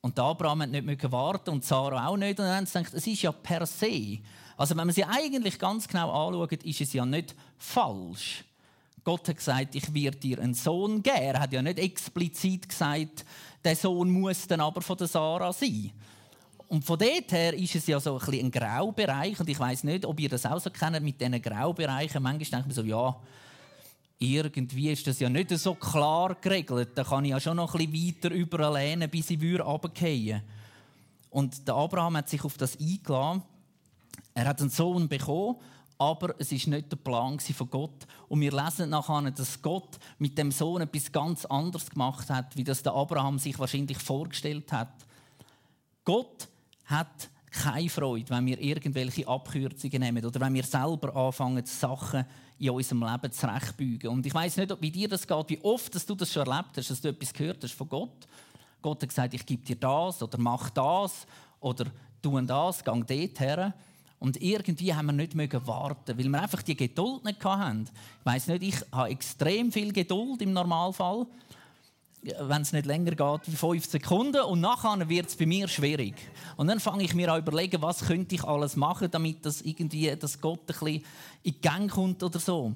Und 0.01 0.17
Abraham 0.17 0.63
hat 0.63 0.71
nicht 0.71 1.11
warten 1.11 1.51
und 1.51 1.63
Sarah 1.63 2.07
auch 2.07 2.17
nicht. 2.17 2.39
Und 2.39 2.47
dann 2.47 2.57
haben 2.57 2.65
sie 2.65 2.79
gedacht, 2.79 2.95
es 2.95 3.05
ist 3.05 3.21
ja 3.21 3.31
per 3.31 3.67
se. 3.67 4.17
Also 4.57 4.75
wenn 4.75 4.87
man 4.87 4.95
sie 4.95 5.05
eigentlich 5.05 5.59
ganz 5.59 5.87
genau 5.87 6.27
anschaut, 6.27 6.63
ist 6.63 6.81
es 6.81 6.91
ja 6.91 7.05
nicht 7.05 7.35
falsch. 7.59 8.43
Gott 9.05 9.29
hat 9.29 9.37
gesagt, 9.37 9.75
ich 9.75 9.93
werde 9.93 10.17
dir 10.17 10.39
einen 10.39 10.55
Sohn 10.55 11.03
geben. 11.03 11.15
Er 11.15 11.39
hat 11.39 11.53
ja 11.53 11.61
nicht 11.61 11.77
explizit 11.77 12.67
gesagt, 12.67 13.23
der 13.63 13.75
Sohn 13.75 14.09
muss 14.09 14.47
dann 14.47 14.61
aber 14.61 14.81
von 14.81 14.97
der 14.97 15.05
Sarah 15.05 15.53
sein. 15.53 15.91
Und 16.67 16.83
von 16.83 16.97
dort 16.97 17.31
her 17.31 17.53
ist 17.53 17.75
es 17.75 17.85
ja 17.85 17.99
so 17.99 18.17
ein, 18.17 18.25
bisschen 18.25 18.47
ein 18.47 18.51
Graubereich. 18.51 19.39
Und 19.39 19.47
ich 19.47 19.59
weiß 19.59 19.83
nicht, 19.83 20.05
ob 20.05 20.19
ihr 20.19 20.29
das 20.29 20.47
auch 20.47 20.59
so 20.59 20.71
kennt 20.71 20.99
mit 21.03 21.21
diesen 21.21 21.39
Graubereichen. 21.39 22.21
Manchmal 22.21 22.63
denkt 22.63 22.65
man 22.65 22.71
so, 22.71 22.81
ja, 22.81 23.15
irgendwie 24.17 24.89
ist 24.89 25.05
das 25.05 25.19
ja 25.19 25.29
nicht 25.29 25.51
so 25.51 25.75
klar 25.75 26.35
geregelt. 26.41 26.89
Da 26.95 27.03
kann 27.03 27.25
ich 27.25 27.31
ja 27.31 27.39
schon 27.39 27.57
noch 27.57 27.75
ein 27.75 27.91
bisschen 27.91 28.15
weiter 28.23 28.35
überall 28.35 28.73
lehnen, 28.73 29.07
bis 29.07 29.29
ich 29.29 29.39
runterfallen 29.39 30.41
Und 31.29 31.67
der 31.67 31.75
Abraham 31.75 32.17
hat 32.17 32.29
sich 32.29 32.43
auf 32.43 32.57
das 32.57 32.79
eingeladen. 32.79 33.43
Er 34.33 34.45
hat 34.45 34.61
einen 34.61 34.71
Sohn 34.71 35.07
bekommen 35.07 35.57
aber 35.97 36.35
es 36.39 36.51
ist 36.51 36.67
nicht 36.67 36.91
der 36.91 36.97
Plan 36.97 37.39
von 37.39 37.69
Gott. 37.69 38.07
Und 38.27 38.41
wir 38.41 38.51
lesen 38.51 38.89
nachher, 38.89 39.31
dass 39.31 39.61
Gott 39.61 39.97
mit 40.17 40.37
dem 40.37 40.51
Sohn 40.51 40.81
etwas 40.81 41.11
ganz 41.11 41.45
anderes 41.45 41.89
gemacht 41.89 42.29
hat, 42.29 42.55
wie 42.57 42.63
das 42.63 42.83
der 42.83 42.93
Abraham 42.93 43.39
sich 43.39 43.57
wahrscheinlich 43.57 43.97
vorgestellt 43.97 44.71
hat. 44.71 44.93
Gott 46.03 46.47
hat 46.85 47.29
keine 47.49 47.89
Freude, 47.89 48.29
wenn 48.29 48.45
wir 48.45 48.59
irgendwelche 48.59 49.27
Abkürzungen 49.27 50.01
nehmen 50.01 50.25
oder 50.25 50.39
wenn 50.41 50.53
wir 50.53 50.63
selber 50.63 51.15
anfangen, 51.15 51.65
Sachen 51.65 52.25
in 52.59 52.69
unserem 52.69 53.03
Leben 53.03 53.31
zurechtbügen. 53.31 54.09
Und 54.09 54.25
ich 54.25 54.33
weiß 54.33 54.57
nicht, 54.57 54.81
wie 54.81 54.91
dir 54.91 55.07
das 55.07 55.25
geht, 55.25 55.49
wie 55.49 55.63
oft 55.63 55.93
dass 55.95 56.05
du 56.05 56.15
das 56.15 56.31
schon 56.31 56.45
erlebt 56.45 56.77
hast, 56.77 56.89
dass 56.89 57.01
du 57.01 57.09
etwas 57.09 57.33
gehört 57.33 57.63
hast 57.63 57.73
von 57.73 57.87
Gott. 57.87 58.27
Gott 58.81 59.01
hat 59.01 59.09
gesagt, 59.09 59.33
ich 59.33 59.45
gebe 59.45 59.65
dir 59.65 59.77
das 59.77 60.21
oder 60.21 60.37
mach 60.37 60.69
das 60.69 61.25
oder 61.59 61.85
tu 62.21 62.39
das, 62.41 62.83
gang 62.83 63.05
dort 63.07 63.39
her. 63.39 63.73
Und 64.25 64.41
irgendwie 64.41 64.91
haben 64.91 65.05
wir 65.05 65.13
nicht 65.13 65.35
warten, 65.67 66.17
weil 66.17 66.27
wir 66.27 66.41
einfach 66.41 66.63
die 66.63 66.75
Geduld 66.75 67.23
nicht 67.25 67.45
hatten. 67.45 67.87
Ich 68.21 68.25
weiß 68.25 68.47
nicht, 68.47 68.63
ich 68.63 68.75
habe 68.91 69.09
extrem 69.09 69.71
viel 69.71 69.93
Geduld 69.93 70.41
im 70.41 70.51
Normalfall, 70.51 71.27
wenn 72.39 72.63
es 72.63 72.73
nicht 72.73 72.87
länger 72.87 73.11
geht 73.11 73.41
wie 73.45 73.55
fünf 73.55 73.85
Sekunden. 73.85 74.41
Und 74.41 74.61
nachher 74.61 75.07
wird 75.07 75.27
es 75.27 75.35
bei 75.35 75.45
mir 75.45 75.67
schwierig. 75.67 76.15
Und 76.57 76.69
dann 76.69 76.79
fange 76.79 77.03
ich 77.03 77.13
mir 77.13 77.31
an 77.31 77.39
überlegen, 77.39 77.83
was 77.83 78.03
könnte 78.03 78.33
ich 78.33 78.43
alles 78.43 78.75
machen, 78.75 79.11
damit 79.11 79.45
das 79.45 79.61
irgendwie, 79.61 80.15
dass 80.15 80.41
Gott 80.41 80.61
ein 80.61 80.65
bisschen 80.65 80.87
in 80.87 81.03
die 81.43 81.61
Gang 81.61 81.91
kommt 81.91 82.23
oder 82.23 82.39
so. 82.39 82.73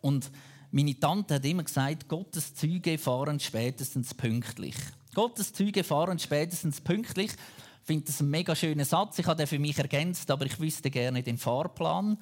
Und 0.00 0.30
meine 0.70 0.98
Tante 0.98 1.34
hat 1.34 1.44
immer 1.44 1.64
gesagt, 1.64 2.08
Gottes 2.08 2.54
Züge 2.54 2.96
fahren 2.96 3.40
spätestens 3.40 4.14
pünktlich. 4.14 4.76
Gottes 5.14 5.52
Züge 5.52 5.84
fahren 5.84 6.18
spätestens 6.18 6.80
pünktlich. 6.80 7.32
Ich 7.80 7.86
finde 7.86 8.06
das 8.06 8.20
einen 8.20 8.30
mega 8.30 8.54
schönen 8.54 8.84
Satz. 8.84 9.18
Ich 9.18 9.26
habe 9.26 9.36
den 9.36 9.46
für 9.46 9.58
mich 9.58 9.78
ergänzt, 9.78 10.30
aber 10.30 10.46
ich 10.46 10.60
wüsste 10.60 10.90
gerne 10.90 11.22
den 11.22 11.38
Fahrplan. 11.38 12.18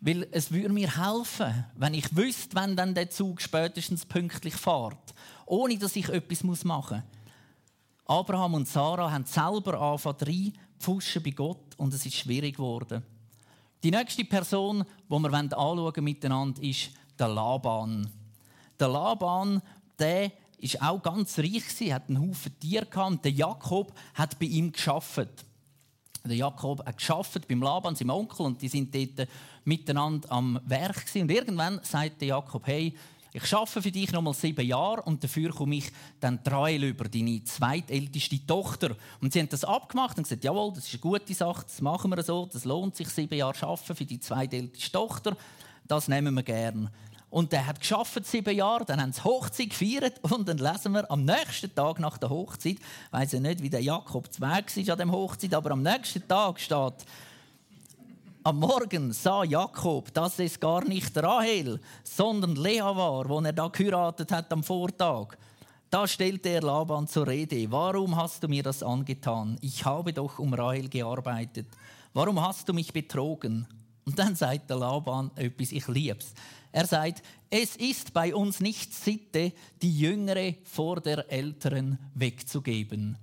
Weil 0.00 0.26
es 0.32 0.50
würde 0.50 0.70
mir 0.70 0.96
helfen, 0.96 1.64
wenn 1.76 1.94
ich 1.94 2.16
wüsste, 2.16 2.56
wenn 2.56 2.76
dann 2.76 2.94
der 2.94 3.08
Zug 3.08 3.40
spätestens 3.40 4.04
pünktlich 4.04 4.54
fährt, 4.54 5.14
ohne 5.46 5.78
dass 5.78 5.94
ich 5.94 6.08
etwas 6.08 6.42
machen 6.64 7.02
muss. 7.06 8.18
Abraham 8.18 8.54
und 8.54 8.68
Sarah 8.68 9.10
haben 9.12 9.24
selber 9.24 9.80
angefangen 9.80 10.54
reinpfuschen 10.78 11.22
bei 11.22 11.30
Gott 11.30 11.74
und 11.76 11.94
es 11.94 12.04
ist 12.04 12.16
schwierig 12.16 12.56
geworden. 12.56 13.04
Die 13.82 13.90
nächste 13.90 14.24
Person, 14.24 14.84
die 15.08 15.18
wir 15.18 15.32
anschauen 15.32 16.04
miteinander, 16.04 16.62
ist 16.62 16.90
der 17.18 17.28
Laban. 17.28 18.10
Der 18.78 18.88
Laban, 18.88 19.62
der 19.98 20.32
ist 20.62 20.80
auch 20.80 21.02
ganz 21.02 21.38
reich 21.38 21.66
gewesen, 21.68 21.92
hat 21.92 22.08
einen 22.08 22.28
Haufen 22.28 22.58
Tiere 22.58 22.86
gehabt. 22.86 23.24
Der 23.24 23.32
Jakob 23.32 23.92
hat 24.14 24.38
bei 24.38 24.46
ihm 24.46 24.70
geschafft. 24.70 25.28
Der 26.24 26.36
Jakob 26.36 26.86
hat 26.86 26.96
geschafft 26.96 27.48
beim 27.48 27.60
Laban, 27.60 27.96
seinem 27.96 28.10
Onkel, 28.10 28.46
und 28.46 28.62
die 28.62 28.68
sind 28.68 28.94
dort 28.94 29.28
miteinander 29.64 30.30
am 30.30 30.60
Werk 30.64 31.06
gewesen. 31.06 31.22
Und 31.22 31.32
irgendwann 31.32 31.80
sagt 31.82 32.20
der 32.20 32.28
Jakob: 32.28 32.64
Hey, 32.64 32.94
ich 33.32 33.44
schaffe 33.44 33.82
für 33.82 33.90
dich 33.90 34.12
noch 34.12 34.22
mal 34.22 34.34
sieben 34.34 34.64
Jahre 34.64 35.02
und 35.02 35.24
dafür 35.24 35.50
komme 35.50 35.76
ich 35.76 35.90
dann 36.20 36.38
drei 36.44 36.76
über 36.76 37.08
deine 37.08 37.42
zweitälteste 37.42 38.46
Tochter. 38.46 38.94
Und 39.20 39.32
sie 39.32 39.40
haben 39.40 39.48
das 39.48 39.64
abgemacht 39.64 40.16
und 40.16 40.24
gesagt: 40.24 40.44
Jawohl, 40.44 40.74
das 40.74 40.86
ist 40.86 40.94
eine 40.94 41.00
gute 41.00 41.34
Sache, 41.34 41.64
das 41.64 41.80
machen 41.80 42.14
wir 42.14 42.22
so, 42.22 42.46
das 42.46 42.64
lohnt 42.64 42.94
sich 42.94 43.08
sieben 43.08 43.34
Jahre 43.34 43.54
schaffen 43.54 43.96
für 43.96 44.04
die 44.04 44.20
zweitälteste 44.20 44.92
Tochter. 44.92 45.36
Das 45.88 46.06
nehmen 46.06 46.34
wir 46.34 46.44
gern. 46.44 46.88
Und 47.32 47.50
der 47.50 47.66
hat 47.66 47.80
geschafft 47.80 48.26
sieben 48.26 48.54
Jahre, 48.54 48.84
dann 48.84 49.00
haben 49.00 49.14
sie 49.14 49.24
Hochzeit 49.24 49.70
gefeiert 49.70 50.20
und 50.20 50.46
dann 50.46 50.58
lesen 50.58 50.92
wir 50.92 51.10
am 51.10 51.24
nächsten 51.24 51.74
Tag 51.74 51.98
nach 51.98 52.18
der 52.18 52.28
Hochzeit, 52.28 52.76
ich 52.76 52.78
weiß 53.10 53.32
ja 53.32 53.40
nicht, 53.40 53.62
wie 53.62 53.70
der 53.70 53.80
Jakob 53.80 54.28
Weg 54.38 54.86
war 54.86 54.92
an 54.92 54.98
dem 54.98 55.10
Hochzeit, 55.10 55.54
aber 55.54 55.70
am 55.70 55.82
nächsten 55.82 56.28
Tag 56.28 56.60
steht, 56.60 57.06
am 58.44 58.58
Morgen 58.58 59.14
sah 59.14 59.44
Jakob, 59.44 60.12
dass 60.12 60.38
es 60.40 60.60
gar 60.60 60.84
nicht 60.84 61.16
Rahel, 61.16 61.80
sondern 62.04 62.54
Lea 62.54 62.82
war, 62.82 63.26
wo 63.26 63.40
er 63.40 63.54
da 63.54 63.68
geheiratet 63.68 64.30
hat 64.30 64.52
am 64.52 64.62
Vortag. 64.62 65.28
Da 65.88 66.06
stellte 66.06 66.50
er 66.50 66.60
Laban 66.60 67.08
zur 67.08 67.26
Rede. 67.26 67.70
Warum 67.72 68.14
hast 68.14 68.42
du 68.42 68.48
mir 68.48 68.62
das 68.62 68.82
angetan? 68.82 69.56
Ich 69.62 69.86
habe 69.86 70.12
doch 70.12 70.38
um 70.38 70.52
Rahel 70.52 70.90
gearbeitet. 70.90 71.68
Warum 72.12 72.38
hast 72.42 72.68
du 72.68 72.74
mich 72.74 72.92
betrogen? 72.92 73.66
Und 74.04 74.18
dann 74.18 74.34
sagt 74.34 74.68
der 74.68 74.78
Laban 74.78 75.30
etwas, 75.36 75.72
ich 75.72 75.86
lieb's. 75.88 76.34
Er 76.72 76.86
sagt, 76.86 77.22
es 77.50 77.76
ist 77.76 78.12
bei 78.12 78.34
uns 78.34 78.60
nicht 78.60 78.94
Sitte, 78.94 79.52
die 79.80 79.98
Jüngere 79.98 80.54
vor 80.64 81.00
der 81.00 81.30
Älteren 81.30 81.98
wegzugeben. 82.14 83.18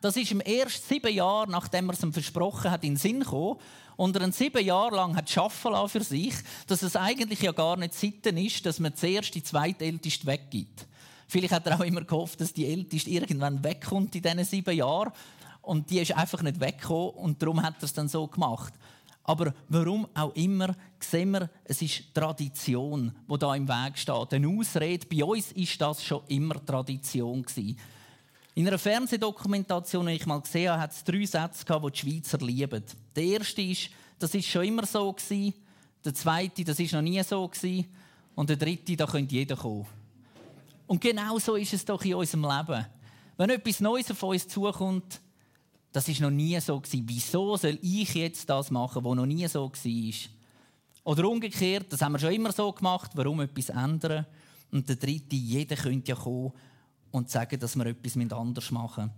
Das 0.00 0.16
ist 0.16 0.32
im 0.32 0.40
ersten 0.40 0.88
sieben 0.88 1.14
Jahren, 1.14 1.50
nachdem 1.50 1.88
er 1.88 1.94
es 1.94 2.02
ihm 2.02 2.12
versprochen 2.12 2.70
hat, 2.70 2.82
in 2.82 2.92
den 2.92 2.96
Sinn 2.96 3.20
gekommen. 3.20 3.58
Und 3.96 4.16
er 4.16 4.32
sieben 4.32 4.64
Jahre 4.64 4.96
lang 4.96 5.14
hat 5.16 5.30
schaffen 5.30 5.72
für 5.88 6.02
sich, 6.02 6.34
dass 6.66 6.82
es 6.82 6.96
eigentlich 6.96 7.42
ja 7.42 7.52
gar 7.52 7.76
nicht 7.76 7.94
Sitten 7.94 8.36
ist, 8.36 8.64
dass 8.66 8.80
man 8.80 8.96
zuerst 8.96 9.34
die 9.34 9.42
zweitälteste 9.42 10.26
weggibt. 10.26 10.86
Vielleicht 11.28 11.52
hat 11.52 11.66
er 11.66 11.76
auch 11.76 11.84
immer 11.84 12.02
gehofft, 12.02 12.40
dass 12.40 12.52
die 12.52 12.66
Älteste 12.66 13.10
irgendwann 13.10 13.62
wegkommt 13.62 14.14
in 14.14 14.22
diesen 14.22 14.44
sieben 14.44 14.76
Jahren. 14.76 15.12
Und 15.60 15.90
die 15.90 16.00
ist 16.00 16.16
einfach 16.16 16.42
nicht 16.42 16.60
weggekommen 16.60 17.10
und 17.10 17.40
darum 17.40 17.62
hat 17.62 17.76
er 17.78 17.84
es 17.84 17.92
dann 17.92 18.08
so 18.08 18.26
gemacht. 18.26 18.74
Aber 19.24 19.54
warum 19.68 20.08
auch 20.14 20.34
immer, 20.34 20.74
sehen 20.98 21.30
wir, 21.30 21.48
es 21.64 21.80
ist 21.80 22.12
Tradition, 22.12 23.14
die 23.30 23.38
da 23.38 23.54
im 23.54 23.68
Weg 23.68 23.96
steht. 23.96 24.34
Eine 24.34 24.48
Ausrede, 24.48 25.06
bei 25.06 25.24
uns 25.24 25.52
ist 25.52 25.80
das 25.80 26.02
schon 26.02 26.22
immer 26.28 26.64
Tradition. 26.64 27.42
Gewesen. 27.42 27.78
In 28.54 28.66
einer 28.66 28.78
Fernsehdokumentation, 28.78 30.06
die 30.06 30.14
ich 30.14 30.26
mal 30.26 30.40
gesehen 30.40 30.70
habe, 30.70 30.82
hat 30.82 30.92
es 30.92 31.04
drei 31.04 31.24
Sätze, 31.24 31.64
die 31.64 31.90
die 31.90 31.98
Schweizer 31.98 32.38
lieben. 32.38 32.82
Der 33.14 33.24
erste 33.24 33.62
ist, 33.62 33.90
das 34.18 34.34
ist 34.34 34.48
schon 34.48 34.64
immer 34.64 34.84
so. 34.84 35.12
Gewesen. 35.12 35.54
Der 36.04 36.14
zweite, 36.14 36.64
das 36.64 36.78
ist 36.78 36.92
noch 36.92 37.00
nie 37.00 37.22
so. 37.22 37.46
Gewesen. 37.46 37.86
Und 38.34 38.50
der 38.50 38.56
dritte, 38.56 38.96
da 38.96 39.06
könnte 39.06 39.34
jeder 39.34 39.56
kommen. 39.56 39.86
Und 40.86 41.00
genau 41.00 41.38
so 41.38 41.54
ist 41.54 41.72
es 41.72 41.84
doch 41.84 42.04
in 42.04 42.14
unserem 42.14 42.42
Leben. 42.42 42.86
Wenn 43.38 43.50
etwas 43.50 43.80
Neues 43.80 44.10
auf 44.10 44.22
uns 44.22 44.46
zukommt, 44.46 45.21
das 45.92 46.08
ist 46.08 46.20
noch 46.20 46.30
nie 46.30 46.58
so 46.60 46.80
gewesen. 46.80 47.04
Wieso 47.06 47.56
soll 47.56 47.78
ich 47.82 48.14
jetzt 48.14 48.48
das 48.48 48.70
machen, 48.70 49.04
was 49.04 49.14
noch 49.14 49.26
nie 49.26 49.46
so 49.46 49.70
war? 49.70 50.30
Oder 51.04 51.28
umgekehrt, 51.28 51.92
das 51.92 52.00
haben 52.00 52.12
wir 52.12 52.18
schon 52.18 52.32
immer 52.32 52.52
so 52.52 52.72
gemacht. 52.72 53.10
Warum 53.14 53.40
etwas 53.40 53.68
ändern? 53.68 54.26
Und 54.70 54.88
der 54.88 54.96
dritte, 54.96 55.36
jeder 55.36 55.76
könnte 55.76 56.12
ja 56.12 56.16
kommen 56.16 56.52
und 57.10 57.28
sagen, 57.28 57.60
dass 57.60 57.76
wir 57.76 57.86
etwas 57.86 58.16
anders 58.32 58.70
machen. 58.70 59.10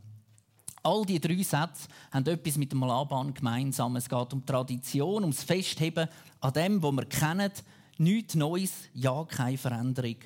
All 0.83 1.05
diese 1.07 1.21
drei 1.21 1.43
Sätze 1.43 1.89
haben 2.11 2.27
etwas 2.27 2.59
mit 2.59 2.73
dem 2.73 2.81
Laban 2.81 3.33
gemeinsam. 3.33 3.97
Es 3.97 4.09
geht 4.09 4.33
um 4.33 4.45
Tradition, 4.45 5.23
ums 5.23 5.43
Festheben 5.43 6.09
an 6.41 6.53
dem, 6.53 6.83
was 6.83 6.93
wir 6.93 7.05
kennen. 7.07 7.53
Nichts 7.97 8.35
Neues, 8.35 8.73
ja, 8.93 9.25
keine 9.25 9.57
Veränderung. 9.57 10.17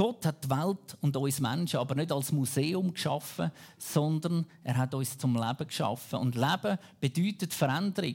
Gott 0.00 0.24
hat 0.24 0.44
die 0.44 0.48
Welt 0.48 0.96
und 1.02 1.14
uns 1.14 1.40
Menschen 1.40 1.78
aber 1.78 1.94
nicht 1.94 2.10
als 2.10 2.32
Museum 2.32 2.90
geschaffen, 2.94 3.50
sondern 3.76 4.46
er 4.64 4.78
hat 4.78 4.94
uns 4.94 5.18
zum 5.18 5.34
Leben 5.36 5.66
geschaffen. 5.66 6.20
Und 6.20 6.36
Leben 6.36 6.78
bedeutet 6.98 7.52
Veränderung. 7.52 8.14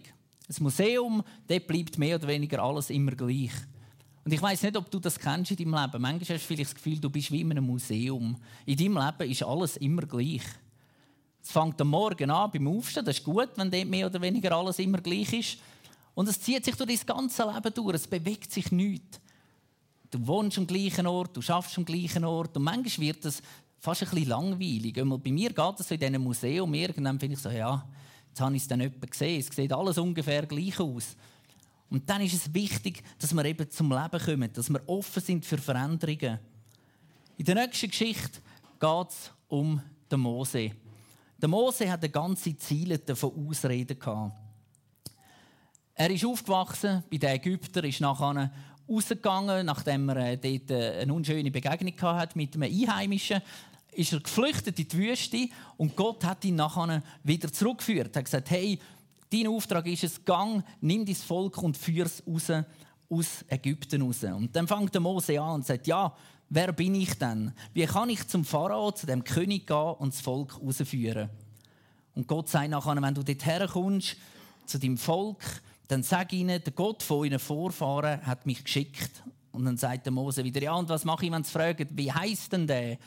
Ein 0.49 0.63
Museum, 0.63 1.23
dort 1.47 1.67
bleibt 1.67 1.99
mehr 1.99 2.15
oder 2.15 2.27
weniger 2.27 2.63
alles 2.63 2.89
immer 2.89 3.11
gleich. 3.11 3.51
Und 4.23 4.33
ich 4.33 4.41
weiß 4.41 4.63
nicht, 4.63 4.75
ob 4.77 4.89
du 4.89 4.97
das 4.97 5.19
kennst 5.19 5.51
in 5.51 5.57
deinem 5.57 5.79
Leben. 5.79 6.01
Manchmal 6.01 6.21
hast 6.21 6.29
du 6.29 6.39
vielleicht 6.39 6.71
das 6.71 6.73
Gefühl, 6.73 6.97
du 6.97 7.07
bist 7.11 7.31
wie 7.31 7.41
in 7.41 7.51
einem 7.51 7.67
Museum. 7.67 8.35
In 8.65 8.77
deinem 8.77 9.05
Leben 9.05 9.31
ist 9.31 9.43
alles 9.43 9.77
immer 9.77 10.07
gleich. 10.07 10.41
Es 11.43 11.51
fängt 11.51 11.79
am 11.79 11.89
Morgen 11.89 12.31
an 12.31 12.49
beim 12.49 12.67
Aufstehen. 12.67 13.05
Das 13.05 13.19
ist 13.19 13.23
gut, 13.23 13.49
wenn 13.57 13.69
dort 13.69 13.85
mehr 13.85 14.07
oder 14.07 14.19
weniger 14.21 14.53
alles 14.53 14.79
immer 14.79 14.97
gleich 14.97 15.31
ist. 15.33 15.59
Und 16.15 16.27
es 16.29 16.41
zieht 16.41 16.65
sich 16.65 16.73
durch 16.73 16.97
dein 16.97 17.15
ganze 17.15 17.43
Leben 17.43 17.73
durch. 17.75 17.93
Es 17.93 18.07
bewegt 18.07 18.51
sich 18.51 18.71
nichts. 18.71 19.19
Du 20.15 20.25
wohnst 20.27 20.57
am 20.57 20.65
gleichen 20.65 21.07
Ort, 21.07 21.35
du 21.35 21.41
schaffst 21.41 21.77
am 21.77 21.83
gleichen 21.83 22.23
Ort. 22.23 22.55
Und 22.55 22.63
manchmal 22.63 23.07
wird 23.07 23.25
es 23.25 23.41
fast 23.79 24.01
ein 24.01 24.09
bisschen 24.09 24.29
langweilig. 24.29 24.93
Bei 24.93 25.29
mir 25.29 25.49
geht 25.49 25.79
es 25.79 25.89
so 25.89 25.93
in 25.93 25.99
diesem 25.99 26.23
Museum. 26.23 26.73
Irgendwann 26.73 27.19
finde 27.19 27.35
ich 27.35 27.41
so, 27.41 27.49
ja, 27.49 27.85
jetzt 28.29 28.39
habe 28.39 28.55
ich 28.55 28.61
es 28.61 28.67
dann 28.69 28.79
jemand 28.79 29.11
gesehen. 29.11 29.41
Es 29.41 29.53
sieht 29.53 29.73
alles 29.73 29.97
ungefähr 29.97 30.45
gleich 30.45 30.79
aus. 30.79 31.17
Und 31.89 32.09
dann 32.09 32.21
ist 32.21 32.33
es 32.33 32.53
wichtig, 32.53 33.03
dass 33.19 33.33
wir 33.33 33.43
eben 33.43 33.69
zum 33.69 33.91
Leben 33.91 34.23
kommen, 34.23 34.53
dass 34.53 34.69
wir 34.69 34.87
offen 34.87 35.21
sind 35.21 35.45
für 35.45 35.57
Veränderungen. 35.57 36.39
In 37.37 37.43
der 37.43 37.55
nächsten 37.55 37.89
Geschichte 37.89 38.39
geht 38.79 39.09
es 39.09 39.31
um 39.49 39.81
den 40.09 40.19
Mose. 40.21 40.71
Der 41.41 41.49
Mose 41.49 41.91
hat 41.91 42.03
eine 42.03 42.09
ganze 42.09 42.55
Ziele 42.55 43.01
von 43.13 43.49
Ausreden 43.49 43.97
Er 45.93 46.09
ist 46.09 46.23
aufgewachsen 46.23 47.03
bei 47.11 47.17
den 47.17 47.31
Ägyptern, 47.31 47.83
ist 47.83 47.99
nachher 47.99 48.49
rausgegangen, 48.89 49.65
nachdem 49.65 50.09
er 50.09 50.17
äh, 50.17 50.37
dort 50.37 50.71
äh, 50.71 51.01
eine 51.01 51.13
unschöne 51.13 51.51
Begegnung 51.51 52.01
hat 52.01 52.35
mit 52.35 52.55
einem 52.55 52.63
Einheimischen, 52.63 53.41
ist 53.91 54.13
er 54.13 54.19
geflüchtet 54.19 54.77
in 54.79 54.87
die 54.87 54.97
Wüste 54.97 55.49
und 55.77 55.95
Gott 55.95 56.23
hat 56.23 56.43
ihn 56.45 56.55
nachher 56.55 57.01
wieder 57.23 57.51
zurückgeführt. 57.51 58.15
Er 58.15 58.19
hat 58.19 58.25
gesagt, 58.25 58.49
hey, 58.51 58.79
dein 59.31 59.47
Auftrag 59.47 59.87
ist 59.87 60.03
es, 60.03 60.23
gang, 60.23 60.63
nimm 60.81 61.05
dein 61.05 61.15
Volk 61.15 61.57
und 61.63 61.77
führ 61.77 62.05
es 62.05 62.23
raus 62.27 62.65
aus 63.09 63.45
Ägypten 63.47 64.01
raus. 64.01 64.23
Und 64.23 64.55
dann 64.55 64.67
fängt 64.67 64.93
der 64.93 65.01
Mose 65.01 65.39
an 65.39 65.55
und 65.55 65.65
sagt, 65.65 65.87
ja, 65.87 66.13
wer 66.49 66.73
bin 66.73 66.95
ich 66.95 67.13
denn? 67.15 67.53
Wie 67.73 67.85
kann 67.85 68.09
ich 68.09 68.27
zum 68.27 68.43
Pharao, 68.43 68.91
zu 68.91 69.05
dem 69.05 69.23
König 69.23 69.67
gehen 69.67 69.93
und 69.99 70.13
das 70.13 70.21
Volk 70.21 70.59
rausführen? 70.59 71.29
Und 72.15 72.27
Gott 72.27 72.49
sagt 72.49 72.69
nachher, 72.69 73.01
wenn 73.01 73.13
du 73.13 73.23
dort 73.23 73.45
herkommst, 73.45 74.17
zu 74.65 74.79
deinem 74.79 74.97
Volk, 74.97 75.61
dann 75.87 76.03
sag 76.03 76.33
ihnen, 76.33 76.63
der 76.63 76.73
Gott 76.73 77.03
von 77.03 77.19
euren 77.19 77.39
Vorfahren 77.39 78.25
hat 78.25 78.45
mich 78.45 78.63
geschickt. 78.63 79.23
Und 79.51 79.65
dann 79.65 79.77
sagt 79.77 80.05
der 80.05 80.11
Mose 80.11 80.43
wieder, 80.43 80.61
ja, 80.61 80.73
und 80.73 80.89
was 80.89 81.05
mache 81.05 81.25
ich, 81.25 81.31
wenn 81.31 81.43
sie 81.43 81.51
fragen, 81.51 81.87
wie 81.91 82.11
heißt 82.11 82.51
denn 82.53 82.67
der? 82.67 82.97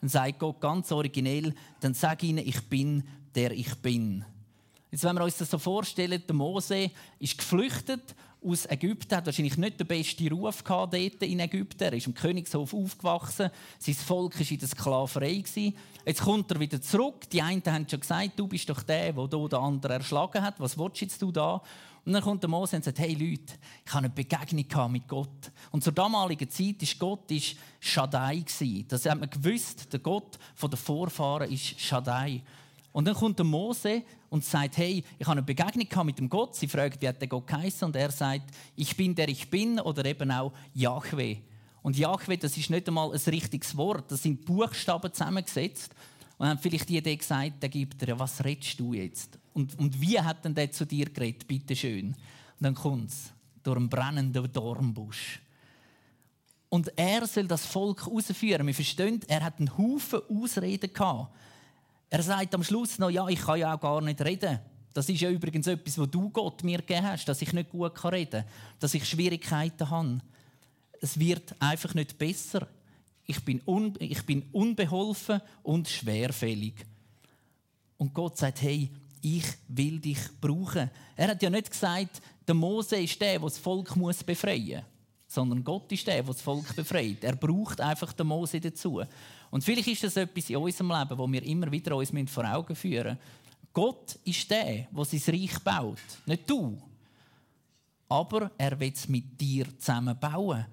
Dann 0.00 0.10
sagt 0.10 0.38
Gott 0.38 0.60
ganz 0.60 0.92
originell, 0.92 1.54
dann 1.80 1.94
sag 1.94 2.22
ihnen, 2.22 2.46
ich 2.46 2.60
bin 2.68 3.04
der 3.34 3.52
ich 3.52 3.74
bin. 3.76 4.24
Jetzt, 4.90 5.04
wenn 5.04 5.16
wir 5.16 5.24
uns 5.24 5.38
das 5.38 5.50
so 5.50 5.58
vorstellen, 5.58 6.22
der 6.26 6.34
Mose 6.34 6.90
ist 7.18 7.38
geflüchtet 7.38 8.14
aus 8.44 8.66
Ägypten, 8.66 9.16
hat 9.16 9.26
wahrscheinlich 9.26 9.56
nicht 9.56 9.80
den 9.80 9.86
besten 9.86 10.28
Ruf 10.28 10.62
gehabt 10.62 10.94
dort 10.94 11.22
in 11.22 11.40
Ägypten. 11.40 11.82
Er 11.82 11.94
ist 11.94 12.06
im 12.06 12.14
Königshof 12.14 12.72
aufgewachsen, 12.72 13.50
sein 13.78 13.94
Volk 13.94 14.38
war 14.38 14.50
in 14.50 14.58
der 14.58 14.68
Sklaverei. 14.68 15.42
Jetzt 16.06 16.20
kommt 16.20 16.50
er 16.52 16.60
wieder 16.60 16.80
zurück. 16.80 17.28
Die 17.30 17.42
einen 17.42 17.62
haben 17.66 17.88
schon 17.88 18.00
gesagt, 18.00 18.32
du 18.36 18.46
bist 18.46 18.68
doch 18.68 18.82
der, 18.82 19.12
der 19.12 19.28
hier 19.28 19.48
den 19.48 19.58
anderen 19.58 19.96
erschlagen 19.96 20.42
hat. 20.42 20.60
Was 20.60 20.78
willst 20.78 21.20
du 21.20 21.32
da? 21.32 21.60
Und 22.04 22.12
dann 22.12 22.22
kommt 22.22 22.42
der 22.42 22.50
Mose 22.50 22.76
und 22.76 22.84
sagt, 22.84 22.98
hey 22.98 23.14
Leute, 23.14 23.54
ich 23.84 23.92
habe 23.92 24.06
eine 24.06 24.10
Begegnung 24.10 24.92
mit 24.92 25.08
Gott. 25.08 25.50
Und 25.70 25.82
zur 25.82 25.92
damaligen 25.92 26.48
Zeit 26.50 26.82
war 26.82 26.88
Gott 26.98 27.30
ist 27.30 27.56
Shaddai. 27.80 28.44
Das 28.88 29.06
hat 29.06 29.18
man 29.18 29.30
gewusst, 29.30 29.90
der 29.92 30.00
Gott 30.00 30.38
der 30.60 30.76
Vorfahren 30.76 31.50
ist 31.50 31.80
Shaddai. 31.80 32.42
Und 32.92 33.06
dann 33.06 33.14
kommt 33.14 33.38
der 33.38 33.46
Mose 33.46 34.02
und 34.28 34.44
sagt, 34.44 34.76
hey, 34.76 35.02
ich 35.18 35.26
habe 35.26 35.38
eine 35.38 35.42
Begegnung 35.42 36.06
mit 36.06 36.18
dem 36.18 36.28
Gott. 36.28 36.54
Sie 36.54 36.68
fragen, 36.68 36.94
wie 37.00 37.08
hat 37.08 37.20
der 37.20 37.28
Gott 37.28 37.46
geheißen? 37.46 37.86
Und 37.86 37.96
er 37.96 38.10
sagt, 38.10 38.54
ich 38.76 38.96
bin 38.96 39.14
der 39.14 39.28
ich 39.28 39.48
bin 39.48 39.80
oder 39.80 40.04
eben 40.04 40.30
auch 40.30 40.52
Yahweh. 40.74 41.38
Und 41.82 41.98
Yahweh, 41.98 42.36
das 42.36 42.56
ist 42.56 42.70
nicht 42.70 42.86
einmal 42.86 43.12
ein 43.12 43.20
richtiges 43.26 43.76
Wort, 43.76 44.10
das 44.10 44.22
sind 44.22 44.44
Buchstaben 44.44 45.12
zusammengesetzt. 45.12 45.94
Und 46.36 46.46
dann 46.46 46.50
haben 46.50 46.58
vielleicht 46.58 46.88
die 46.88 46.98
Idee 46.98 47.16
gesagt, 47.16 47.62
der 47.62 47.68
gibt 47.68 48.00
dir, 48.00 48.18
was 48.18 48.44
redest 48.44 48.78
du 48.78 48.92
jetzt? 48.92 49.38
Und, 49.54 49.78
und 49.78 50.00
wie 50.00 50.20
hat 50.20 50.44
denn 50.44 50.54
der 50.54 50.70
zu 50.70 50.84
dir 50.84 51.06
geredet? 51.06 51.46
Bitte 51.46 51.74
schön. 51.74 52.08
Und 52.08 52.16
dann 52.60 52.74
kommt 52.74 53.10
es 53.10 53.32
durch 53.62 53.76
einen 53.76 53.88
brennenden 53.88 54.52
Dornbusch. 54.52 55.40
Und 56.68 56.92
er 56.96 57.26
soll 57.26 57.46
das 57.46 57.64
Volk 57.64 58.06
rausführen. 58.06 58.66
Wir 58.66 58.74
verstehen, 58.74 59.20
er 59.28 59.44
hat 59.44 59.58
einen 59.58 59.78
Haufen 59.78 60.20
Ausreden 60.28 60.92
gehabt. 60.92 61.32
Er 62.10 62.22
sagt 62.22 62.54
am 62.54 62.64
Schluss 62.64 62.98
noch, 62.98 63.10
ja, 63.10 63.26
ich 63.28 63.40
kann 63.40 63.60
ja 63.60 63.74
auch 63.74 63.80
gar 63.80 64.00
nicht 64.00 64.20
reden. 64.20 64.58
Das 64.92 65.08
ist 65.08 65.20
ja 65.20 65.30
übrigens 65.30 65.66
etwas, 65.66 65.98
was 65.98 66.10
du 66.10 66.30
Gott 66.30 66.62
mir 66.64 66.78
gegeben 66.78 67.06
hast, 67.06 67.26
dass 67.26 67.42
ich 67.42 67.52
nicht 67.52 67.70
gut 67.70 68.04
reden 68.04 68.42
kann, 68.42 68.44
dass 68.80 68.94
ich 68.94 69.08
Schwierigkeiten 69.08 69.88
habe. 69.88 70.20
Es 71.00 71.18
wird 71.18 71.54
einfach 71.60 71.94
nicht 71.94 72.18
besser. 72.18 72.66
Ich 73.26 73.44
bin, 73.44 73.60
ich 74.00 74.26
bin 74.26 74.44
unbeholfen 74.52 75.40
und 75.62 75.88
schwerfällig. 75.88 76.74
Und 77.98 78.14
Gott 78.14 78.36
sagt, 78.36 78.62
hey, 78.62 78.90
ich 79.24 79.46
will 79.68 79.98
dich 79.98 80.18
brauchen. 80.38 80.90
Er 81.16 81.28
hat 81.28 81.42
ja 81.42 81.48
nicht 81.48 81.70
gesagt, 81.70 82.20
der 82.46 82.54
Mose 82.54 82.96
ist 82.96 83.18
der, 83.18 83.38
der 83.38 83.40
das 83.40 83.56
Volk 83.56 83.96
muss 83.96 84.22
befreien 84.22 84.82
muss, 84.82 84.84
sondern 85.26 85.64
Gott 85.64 85.90
ist 85.92 86.06
der, 86.06 86.16
der 86.16 86.24
das 86.24 86.42
Volk 86.42 86.76
befreit. 86.76 87.24
Er 87.24 87.34
braucht 87.34 87.80
einfach 87.80 88.12
den 88.12 88.26
Mose 88.26 88.60
dazu. 88.60 89.02
Und 89.50 89.64
vielleicht 89.64 89.88
ist 89.88 90.04
das 90.04 90.16
etwas 90.16 90.50
in 90.50 90.56
unserem 90.56 90.90
Leben, 90.90 91.16
wo 91.16 91.32
wir 91.32 91.42
immer 91.42 91.72
wieder 91.72 91.96
uns 91.96 92.12
vor 92.30 92.44
Augen 92.44 92.76
führen 92.76 93.16
müssen. 93.16 93.18
Gott 93.72 94.18
ist 94.24 94.50
der, 94.50 94.88
der 94.90 95.04
sein 95.04 95.34
Reich 95.34 95.58
baut, 95.60 95.98
nicht 96.26 96.48
du. 96.48 96.78
Aber 98.08 98.50
er 98.58 98.78
will 98.78 98.92
es 98.94 99.08
mit 99.08 99.40
dir 99.40 99.66
zusammen 99.78 100.18
bauen. 100.20 100.66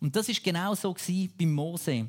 Und 0.00 0.16
das 0.16 0.30
ist 0.30 0.42
genau 0.42 0.74
so 0.74 0.94
bei 1.38 1.46
Mose. 1.46 2.08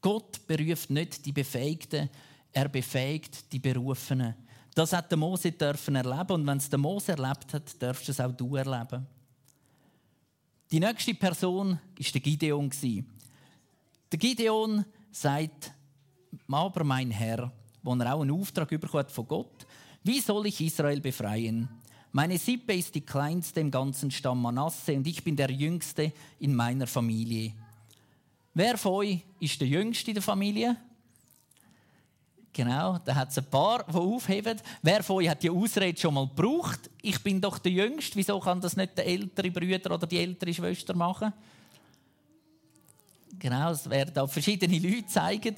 Gott 0.00 0.46
beruft 0.46 0.88
nicht 0.88 1.26
die 1.26 1.32
Befähigten, 1.32 2.08
er 2.52 2.68
befähigt 2.68 3.52
die 3.52 3.58
Berufenen. 3.58 4.34
Das 4.74 4.92
hat 4.92 5.10
der 5.10 5.18
Mose 5.18 5.52
dürfen 5.52 5.94
erleben 5.94 6.32
und 6.32 6.46
wenn 6.46 6.58
es 6.58 6.68
der 6.68 6.78
Mose 6.78 7.12
erlebt 7.12 7.54
hat, 7.54 7.80
darfst 7.80 8.08
du 8.08 8.12
es 8.12 8.20
auch 8.20 8.32
du 8.32 8.56
erleben. 8.56 9.06
Die 10.70 10.80
nächste 10.80 11.14
Person 11.14 11.78
ist 11.96 12.12
der 12.12 12.20
Gideon. 12.20 12.70
Der 14.10 14.18
Gideon 14.18 14.84
sagt 15.12 15.72
aber 16.48 16.84
mein 16.84 17.12
Herr, 17.12 17.52
wo 17.82 17.94
er 17.94 18.14
auch 18.14 18.22
einen 18.22 18.32
Auftrag 18.32 18.68
bekommt 18.68 19.10
von 19.12 19.28
Gott, 19.28 19.66
wie 20.02 20.20
soll 20.20 20.46
ich 20.46 20.60
Israel 20.60 21.00
befreien? 21.00 21.68
Meine 22.10 22.38
Sippe 22.38 22.74
ist 22.74 22.94
die 22.94 23.00
kleinste 23.00 23.60
im 23.60 23.70
ganzen 23.70 24.10
Stamm 24.10 24.42
Manasse 24.42 24.96
und 24.96 25.06
ich 25.06 25.22
bin 25.22 25.36
der 25.36 25.50
Jüngste 25.50 26.12
in 26.38 26.54
meiner 26.54 26.86
Familie. 26.86 27.52
Wer 28.52 28.78
von 28.78 28.92
euch 28.92 29.20
ist 29.40 29.60
der 29.60 29.68
Jüngste 29.68 30.10
in 30.10 30.14
der 30.14 30.22
Familie? 30.22 30.76
Genau, 32.54 32.98
da 33.04 33.16
hat 33.16 33.30
es 33.30 33.38
ein 33.38 33.46
paar, 33.46 33.82
die 33.82 33.96
aufheben. 33.96 34.60
Wer 34.80 35.02
von 35.02 35.16
euch 35.16 35.28
hat 35.28 35.42
die 35.42 35.50
Ausrede 35.50 36.00
schon 36.00 36.14
mal 36.14 36.28
gebraucht? 36.28 36.88
Ich 37.02 37.20
bin 37.20 37.40
doch 37.40 37.58
der 37.58 37.72
Jüngste, 37.72 38.14
wieso 38.14 38.38
kann 38.38 38.60
das 38.60 38.76
nicht 38.76 38.96
der 38.96 39.06
ältere 39.06 39.50
Bruder 39.50 39.92
oder 39.92 40.06
die 40.06 40.18
ältere 40.18 40.54
Schwester 40.54 40.94
machen? 40.94 41.32
Genau, 43.40 43.72
es 43.72 43.90
werden 43.90 44.16
auch 44.18 44.30
verschiedene 44.30 44.78
Leute 44.78 45.08
zeigen. 45.08 45.56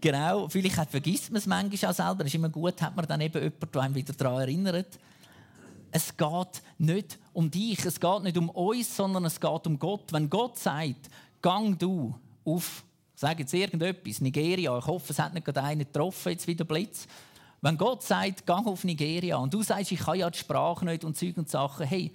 Genau, 0.00 0.48
vielleicht 0.48 0.88
vergisst 0.88 1.30
man 1.30 1.38
es 1.38 1.46
manchmal 1.46 1.90
auch 1.90 1.96
selber. 1.96 2.20
Es 2.20 2.26
ist 2.26 2.36
immer 2.36 2.48
gut, 2.48 2.80
hat 2.80 2.94
man 2.94 3.06
dann 3.06 3.20
eben 3.20 3.42
jemanden, 3.42 3.72
der 3.72 3.82
einem 3.82 3.94
wieder 3.96 4.12
daran 4.12 4.40
erinnert. 4.42 4.98
Es 5.90 6.16
geht 6.16 6.62
nicht 6.78 7.18
um 7.32 7.50
dich, 7.50 7.84
es 7.84 7.98
geht 7.98 8.22
nicht 8.22 8.38
um 8.38 8.50
uns, 8.50 8.94
sondern 8.94 9.24
es 9.24 9.40
geht 9.40 9.66
um 9.66 9.80
Gott. 9.80 10.12
Wenn 10.12 10.30
Gott 10.30 10.58
sagt, 10.58 11.10
gang 11.42 11.76
du 11.76 12.14
auf, 12.44 12.84
sag 13.14 13.38
jetzt 13.38 13.54
irgendetwas, 13.54 14.20
Nigeria, 14.20 14.76
ich 14.76 14.86
hoffe, 14.86 15.12
es 15.12 15.18
hat 15.18 15.34
nicht 15.34 15.44
gerade 15.44 15.62
einen 15.62 15.80
getroffen, 15.80 16.32
jetzt 16.32 16.46
wieder 16.46 16.64
Blitz. 16.64 17.06
Wenn 17.60 17.78
Gott 17.78 18.02
sagt, 18.02 18.44
gang 18.44 18.66
auf 18.66 18.84
Nigeria 18.84 19.36
und 19.36 19.54
du 19.54 19.62
sagst, 19.62 19.92
ich 19.92 20.00
kann 20.00 20.18
ja 20.18 20.28
die 20.28 20.38
Sprache 20.38 20.84
nicht 20.84 21.04
und 21.04 21.16
Zeug 21.16 21.36
und 21.38 21.48
Sachen, 21.48 21.86
hey, 21.86 22.12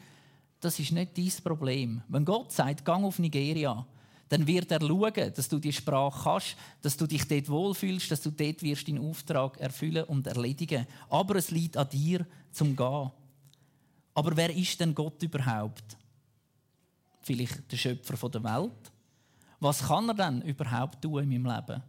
das 0.59 0.79
ist 0.79 0.91
nicht 0.91 1.17
dein 1.17 1.31
Problem. 1.43 2.01
Wenn 2.07 2.25
Gott 2.25 2.51
sagt, 2.51 2.85
gang 2.85 3.03
auf 3.03 3.17
Nigeria, 3.17 3.85
dann 4.27 4.45
wird 4.45 4.71
er 4.71 4.79
schauen, 4.79 5.33
dass 5.35 5.49
du 5.49 5.57
die 5.57 5.73
Sprache 5.73 6.19
kannst, 6.23 6.55
dass 6.83 6.97
du 6.97 7.07
dich 7.07 7.27
dort 7.27 7.49
wohlfühlst, 7.49 8.11
dass 8.11 8.21
du 8.21 8.29
dort 8.29 8.61
wirst 8.61 8.87
deinen 8.87 8.99
Auftrag 8.99 9.59
erfüllen 9.59 10.03
und 10.03 10.27
erledigen. 10.27 10.85
Aber 11.09 11.35
es 11.35 11.49
liegt 11.49 11.77
an 11.77 11.89
dir 11.89 12.27
zum 12.51 12.75
Gehen. 12.75 13.11
Aber 14.13 14.37
wer 14.37 14.55
ist 14.55 14.79
denn 14.79 14.93
Gott 14.93 15.23
überhaupt? 15.23 15.97
Vielleicht 17.21 17.71
der 17.71 17.77
Schöpfer 17.77 18.29
der 18.29 18.43
Welt? 18.43 18.91
Was 19.59 19.87
kann 19.87 20.09
er 20.09 20.13
denn 20.13 20.41
überhaupt 20.41 21.01
tun 21.01 21.23
in 21.23 21.41
meinem 21.41 21.55
Leben? 21.55 21.83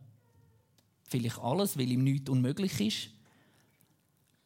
Vielleicht 1.05 1.39
alles, 1.39 1.79
weil 1.79 1.91
ihm 1.91 2.05
nichts 2.05 2.31
unmöglich 2.31 2.81
ist. 2.81 3.11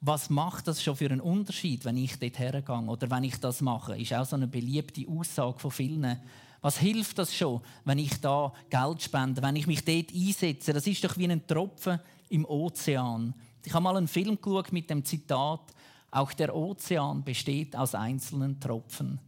Was 0.00 0.28
macht 0.28 0.68
das 0.68 0.82
schon 0.82 0.96
für 0.96 1.06
einen 1.06 1.20
Unterschied, 1.20 1.84
wenn 1.86 1.96
ich 1.96 2.18
dort 2.18 2.38
hergehe 2.38 2.76
oder 2.86 3.10
wenn 3.10 3.24
ich 3.24 3.40
das 3.40 3.62
mache? 3.62 3.98
Ist 3.98 4.12
auch 4.12 4.26
so 4.26 4.36
eine 4.36 4.46
beliebte 4.46 5.08
Aussage 5.08 5.58
von 5.58 5.70
vielen 5.70 6.20
Was 6.60 6.78
hilft 6.78 7.18
das 7.18 7.34
schon, 7.34 7.62
wenn 7.84 7.98
ich 7.98 8.20
da 8.20 8.52
Geld 8.68 9.02
spende, 9.02 9.42
wenn 9.42 9.56
ich 9.56 9.66
mich 9.66 9.84
dort 9.84 10.12
einsetze? 10.14 10.74
Das 10.74 10.86
ist 10.86 11.02
doch 11.02 11.16
wie 11.16 11.30
ein 11.30 11.46
Tropfen 11.46 11.98
im 12.28 12.44
Ozean. 12.44 13.32
Ich 13.64 13.72
habe 13.72 13.82
mal 13.82 13.96
einen 13.96 14.08
Film 14.08 14.38
geschaut 14.40 14.72
mit 14.72 14.90
dem 14.90 15.04
Zitat: 15.04 15.72
Auch 16.10 16.34
der 16.34 16.54
Ozean 16.54 17.24
besteht 17.24 17.74
aus 17.74 17.94
einzelnen 17.94 18.60
Tropfen. 18.60 19.18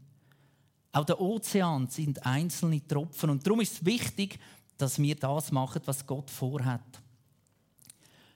Auch 0.97 1.05
der 1.05 1.21
Ozean 1.21 1.89
sind 1.89 2.25
einzelne 2.25 2.81
Tropfen 2.89 3.29
und 3.29 3.47
darum 3.47 3.61
ist 3.61 3.75
es 3.75 3.85
wichtig, 3.85 4.39
dass 4.79 4.99
wir 4.99 5.15
das 5.15 5.53
machen, 5.53 5.83
was 5.85 6.07
Gott 6.07 6.31
vorhat. 6.31 6.81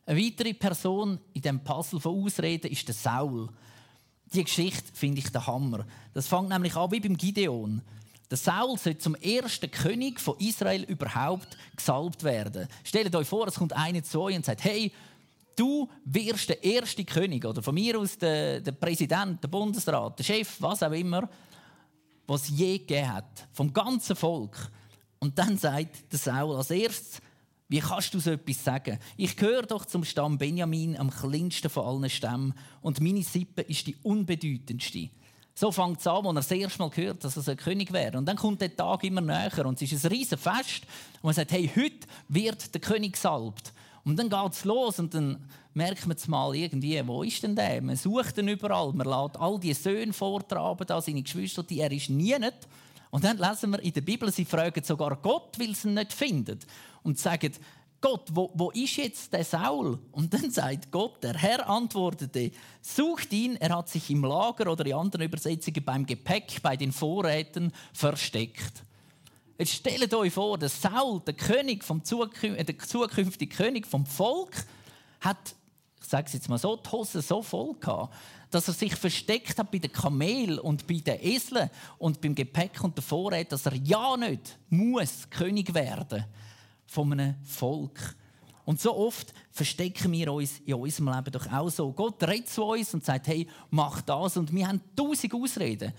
Eine 0.05 0.21
weitere 0.21 0.53
Person 0.53 1.19
in 1.33 1.41
dem 1.41 1.65
Puzzle 1.65 2.01
von 2.01 2.23
Ausreden 2.23 2.71
ist 2.71 2.87
der 2.87 2.95
Saul. 2.95 3.49
Die 4.35 4.45
Geschichte 4.45 4.93
finde 4.93 5.21
ich 5.21 5.33
der 5.33 5.47
Hammer. 5.47 5.87
Das 6.13 6.27
fängt 6.27 6.51
nämlich 6.51 6.77
an 6.77 6.91
wie 6.93 7.01
beim 7.01 7.17
Gideon. 7.17 7.81
Der 8.31 8.37
Saul 8.37 8.77
soll 8.77 8.99
zum 8.99 9.15
ersten 9.15 9.71
König 9.71 10.21
von 10.21 10.39
Israel 10.39 10.83
überhaupt 10.83 11.57
gesalbt 11.75 12.25
werden. 12.25 12.69
Stellt 12.85 13.17
euch 13.17 13.27
vor, 13.27 13.49
es 13.49 13.55
kommt 13.55 13.73
einer 13.73 14.03
zu 14.03 14.21
euch 14.21 14.37
und 14.37 14.45
sagt: 14.45 14.65
Hey, 14.65 14.93
du 15.57 15.89
wirst 16.05 16.51
der 16.51 16.63
erste 16.63 17.07
König 17.07 17.43
oder 17.43 17.63
von 17.63 17.75
mir 17.75 17.99
aus 17.99 18.19
der, 18.19 18.61
der 18.61 18.73
Präsident, 18.73 19.43
der 19.43 19.49
Bundesrat, 19.49 20.19
der 20.19 20.25
Chef, 20.25 20.57
was 20.61 20.83
auch 20.83 20.93
immer, 20.93 21.27
was 22.31 22.45
es 22.45 22.51
je 22.51 22.79
gegeben 22.79 23.13
hat, 23.13 23.49
vom 23.53 23.73
ganzen 23.73 24.15
Volk. 24.15 24.71
Und 25.19 25.37
dann 25.37 25.59
sagt 25.59 26.13
der 26.13 26.19
Saul 26.19 26.57
als 26.57 26.71
erstes: 26.71 27.21
Wie 27.69 27.81
kannst 27.81 28.15
du 28.15 28.21
so 28.21 28.31
etwas 28.31 28.63
sagen? 28.63 28.99
Ich 29.17 29.37
gehöre 29.37 29.67
doch 29.67 29.85
zum 29.85 30.05
Stamm 30.05 30.39
Benjamin, 30.39 30.97
am 30.97 31.11
kleinsten 31.11 31.69
von 31.69 31.85
allen 31.85 32.09
Stämmen, 32.09 32.55
und 32.83 33.01
meine 33.01 33.25
Sippe 33.25 33.63
ist 33.63 33.87
die 33.89 33.97
unbedeutendste. 34.05 35.11
So 35.57 35.73
fängt 35.73 35.99
es 35.99 36.07
an, 36.07 36.25
als 36.25 36.27
er 36.27 36.35
das 36.35 36.51
erste 36.53 36.79
Mal 36.79 36.91
gehört, 36.91 37.25
dass 37.25 37.37
er 37.37 37.53
ein 37.53 37.57
König 37.57 37.93
wäre. 37.93 38.17
Und 38.17 38.27
dann 38.27 38.37
kommt 38.37 38.61
der 38.61 38.75
Tag 38.75 39.03
immer 39.03 39.21
näher 39.21 39.67
und 39.67 39.83
es 39.83 39.91
ist 39.91 40.07
ein 40.07 40.13
riesiges 40.13 40.41
Fest. 40.41 40.85
Und 41.15 41.25
man 41.25 41.35
sagt, 41.35 41.51
hey, 41.51 41.71
heute 41.75 42.07
wird 42.29 42.73
der 42.73 42.81
König 42.81 43.15
gesalbt. 43.15 43.73
Und 44.05 44.19
dann 44.19 44.31
geht 44.31 44.53
es 44.53 44.65
los 44.65 44.99
und 44.99 45.15
dann 45.15 45.45
merkt 45.75 46.07
man 46.07 46.17
mal 46.29 46.55
irgendwie, 46.55 47.01
wo 47.07 47.23
ist 47.23 47.43
denn 47.43 47.55
der? 47.55 47.83
Man 47.83 47.97
sucht 47.97 48.39
ihn 48.39 48.49
überall, 48.49 48.93
man 48.93 49.07
lässt 49.07 49.39
all 49.39 49.59
die 49.59 49.75
Söhne 49.75 50.13
vortraben, 50.13 50.87
da 50.87 51.01
seine 51.01 51.23
Geschwister, 51.23 51.63
die 51.63 51.81
er 51.81 51.93
ist 51.93 52.11
nie 52.11 52.39
nicht. 52.39 52.69
Und 53.11 53.25
dann 53.25 53.39
lesen 53.39 53.71
wir 53.71 53.81
in 53.81 53.93
der 53.93 54.01
Bibel, 54.01 54.31
sie 54.33 54.45
fragen 54.45 54.83
sogar 54.85 55.17
Gott, 55.17 55.59
weil 55.59 55.75
sie 55.75 55.89
ihn 55.89 55.95
nicht 55.95 56.13
finden. 56.13 56.59
Und 57.03 57.19
sagen, 57.19 57.53
Gott, 58.01 58.29
wo, 58.33 58.51
wo 58.55 58.71
ist 58.71 58.97
jetzt 58.97 59.33
der 59.33 59.45
Saul? 59.45 59.99
Und 60.13 60.33
dann 60.33 60.51
sagt 60.51 60.91
Gott, 60.91 61.23
der 61.23 61.35
Herr 61.35 61.69
antwortete, 61.69 62.51
sucht 62.81 63.33
ihn, 63.33 63.57
er 63.57 63.77
hat 63.77 63.89
sich 63.89 64.09
im 64.11 64.25
Lager 64.25 64.71
oder 64.71 64.87
in 64.87 64.95
anderen 64.95 65.27
Übersetzungen 65.27 65.85
beim 65.85 66.07
Gepäck, 66.07 66.63
bei 66.63 66.77
den 66.77 66.93
Vorräten 66.93 67.73
versteckt. 67.93 68.85
Jetzt 69.61 69.75
stellt 69.75 70.15
euch 70.15 70.33
vor, 70.33 70.57
der 70.57 70.71
Saul, 70.71 71.21
der 71.21 71.35
König 71.35 71.85
vom 71.85 72.03
Zukün 72.03 72.55
äh, 72.55 72.65
der 72.65 72.79
zukünftige 72.79 73.55
König 73.55 73.87
vom 73.87 74.07
Volk, 74.07 74.57
hat, 75.21 75.55
ich 76.01 76.09
sage 76.09 76.29
es 76.29 76.33
jetzt 76.33 76.49
mal 76.49 76.57
so, 76.57 76.77
die 76.77 76.91
Hose 76.91 77.21
so 77.21 77.43
voll 77.43 77.75
gehabt, 77.79 78.15
dass 78.51 78.69
er 78.69 78.73
sich 78.73 78.97
versteckt 78.97 79.59
hat 79.59 79.71
bei 79.71 79.77
den 79.77 79.93
Kamel 79.93 80.59
und 80.59 80.87
bei 80.87 80.95
den 80.95 81.23
Eseln 81.23 81.69
und 81.99 82.23
beim 82.23 82.35
Gepäck 82.35 82.83
und 82.83 82.97
den 82.97 83.05
Vorräten, 83.05 83.51
dass 83.51 83.67
er 83.67 83.75
ja 83.75 84.17
nicht 84.17 84.59
muss 84.71 85.29
König 85.29 85.75
werden 85.75 86.25
von 86.87 87.13
einem 87.13 87.35
Volk. 87.45 88.17
Und 88.65 88.81
so 88.81 88.97
oft 88.97 89.35
verstecken 89.51 90.11
wir 90.13 90.33
uns 90.33 90.61
in 90.65 90.73
unserem 90.73 91.13
Leben 91.15 91.33
doch 91.33 91.53
auch 91.53 91.69
so. 91.69 91.93
Gott 91.93 92.23
redet 92.23 92.49
zu 92.49 92.65
uns 92.65 92.95
und 92.95 93.05
sagt, 93.05 93.27
hey, 93.27 93.47
mach 93.69 94.01
das. 94.01 94.39
Und 94.39 94.55
wir 94.55 94.67
haben 94.67 94.81
tausend 94.97 95.35
Ausreden. 95.35 95.93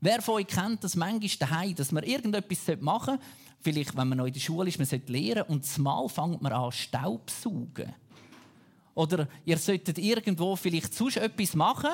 Wer 0.00 0.22
von 0.22 0.36
euch 0.36 0.46
kennt 0.46 0.84
das 0.84 0.94
manchmal 0.94 1.48
daheim, 1.48 1.74
dass 1.74 1.92
man 1.92 2.04
irgendetwas 2.04 2.76
machen 2.80 3.16
sollte? 3.16 3.24
Vielleicht, 3.60 3.96
wenn 3.96 4.08
man 4.08 4.18
noch 4.18 4.26
in 4.26 4.32
der 4.32 4.40
Schule 4.40 4.68
ist, 4.68 4.78
man 4.78 4.86
sollte 4.86 5.12
lernen 5.12 5.42
und 5.48 5.66
zumal 5.66 6.08
fängt 6.08 6.40
man 6.40 6.52
an, 6.52 6.70
Staubsaugen. 6.70 7.92
Oder 8.94 9.28
ihr 9.44 9.58
solltet 9.58 9.98
irgendwo 9.98 10.54
vielleicht 10.54 10.94
sonst 10.94 11.16
etwas 11.16 11.54
machen, 11.54 11.90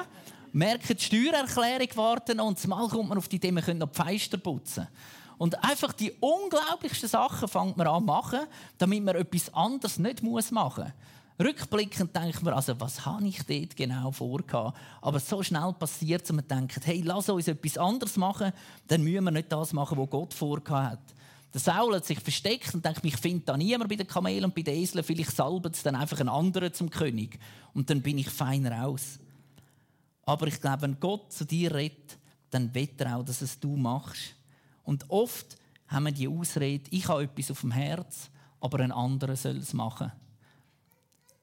merkt 0.53 0.89
die 0.89 1.03
Steuererklärung 1.03 1.89
warten 1.97 2.41
und 2.41 2.59
zumal 2.59 2.89
kommt 2.89 3.09
man 3.09 3.19
auf 3.19 3.29
die 3.29 3.37
Idee, 3.37 3.53
man 3.53 3.65
könnte 3.65 3.81
noch 3.81 3.93
die 3.93 4.03
Fenster 4.03 4.37
putzen. 4.37 4.87
Und 5.37 5.63
einfach 5.65 5.93
die 5.93 6.13
unglaublichsten 6.21 7.09
Sachen 7.09 7.49
fängt 7.49 7.77
man 7.77 7.87
an 7.87 8.05
machen, 8.05 8.41
damit 8.79 9.03
man 9.03 9.17
etwas 9.17 9.53
anderes 9.53 9.99
nicht 9.99 10.23
machen 10.23 10.53
muss. 10.53 10.53
Rückblickend 11.39 12.15
denkt 12.15 12.43
man, 12.43 12.55
also, 12.55 12.79
was 12.79 13.05
habe 13.05 13.27
ich 13.27 13.43
dort 13.43 13.75
genau 13.75 14.13
vorgehabt? 14.13 14.79
Aber 15.01 15.19
so 15.19 15.43
schnell 15.43 15.73
passiert 15.73 16.23
es, 16.23 16.31
und 16.31 16.37
man 16.37 16.47
denkt, 16.47 16.87
hey, 16.87 17.03
lass 17.05 17.29
uns 17.29 17.49
etwas 17.49 17.77
anderes 17.77 18.17
machen, 18.17 18.53
dann 18.87 19.03
müssen 19.03 19.25
wir 19.25 19.31
nicht 19.33 19.51
das 19.51 19.73
machen, 19.73 19.99
was 19.99 20.11
Gott 20.11 20.33
vorgehabt 20.33 20.93
hat. 20.93 21.15
Der 21.53 21.61
Saul 21.61 21.95
hat 21.95 22.05
sich 22.05 22.19
versteckt 22.21 22.75
und 22.75 22.85
denkt, 22.85 23.05
ich 23.05 23.17
finde 23.17 23.45
da 23.47 23.57
niemand 23.57 23.89
bei 23.89 23.97
den 23.97 24.07
Kamelen 24.07 24.45
und 24.45 24.55
bei 24.55 24.63
den 24.63 24.77
Eseln, 24.77 25.05
vielleicht 25.05 25.37
salbt 25.37 25.75
es 25.75 25.83
dann 25.83 25.97
einfach 25.97 26.19
einen 26.19 26.29
anderen 26.29 26.73
zum 26.73 26.91
König. 26.91 27.39
Und 27.75 27.91
dann 27.91 28.03
bin 28.03 28.19
ich 28.19 28.29
feiner 28.29 28.87
aus. 28.87 29.19
Aber 30.27 30.47
ich 30.47 30.61
glaube, 30.61 30.83
wenn 30.83 30.99
Gott 30.99 31.33
zu 31.33 31.45
dir 31.45 31.75
redet, 31.75 32.19
dann 32.51 32.75
wird 32.75 33.01
er 33.01 33.17
auch, 33.17 33.25
dass 33.25 33.43
es 33.43 33.59
du 33.59 33.77
machst. 33.77 34.35
Und 34.85 35.09
oft 35.11 35.57
haben 35.89 36.05
wir 36.05 36.13
die 36.13 36.29
Ausrede, 36.29 36.89
ich 36.91 37.09
habe 37.09 37.25
etwas 37.25 37.51
auf 37.51 37.61
dem 37.61 37.73
Herz, 37.73 38.31
aber 38.61 38.81
ein 38.81 38.93
anderer 38.93 39.37
soll 39.37 39.57
es 39.57 39.73
machen. 39.73 40.13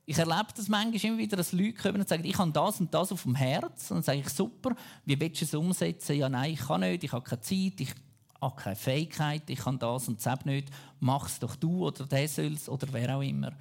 Ich 0.05 0.17
erlebe 0.17 0.47
das 0.55 0.67
manchmal 0.67 1.11
immer 1.11 1.17
wieder, 1.17 1.37
dass 1.37 1.53
Leute 1.53 1.73
kommen 1.73 2.01
und 2.01 2.09
sagen, 2.09 2.25
ich 2.25 2.37
habe 2.37 2.51
das 2.51 2.79
und 2.79 2.93
das 2.93 3.11
auf 3.11 3.23
dem 3.23 3.35
Herz. 3.35 3.91
Und 3.91 3.97
dann 3.97 4.03
sage 4.03 4.19
ich, 4.19 4.29
super, 4.29 4.75
wie 5.05 5.19
willst 5.19 5.41
du 5.41 5.45
es 5.45 5.53
umsetzen? 5.53 6.15
Ja, 6.17 6.27
nein, 6.27 6.53
ich 6.53 6.59
kann 6.59 6.81
nicht, 6.81 7.03
ich 7.03 7.11
habe 7.11 7.23
keine 7.23 7.41
Zeit, 7.41 7.79
ich 7.79 7.93
habe 8.41 8.61
keine 8.61 8.75
Fähigkeit, 8.75 9.43
ich 9.47 9.59
kann 9.59 9.77
das 9.77 10.07
und 10.07 10.25
das 10.25 10.45
nicht. 10.45 10.69
Mach 10.99 11.27
es 11.27 11.39
doch 11.39 11.55
du 11.55 11.85
oder 11.85 12.05
der 12.05 12.27
soll 12.27 12.53
es 12.53 12.67
oder 12.67 12.87
wer 12.91 13.15
auch 13.15 13.21
immer. 13.21 13.51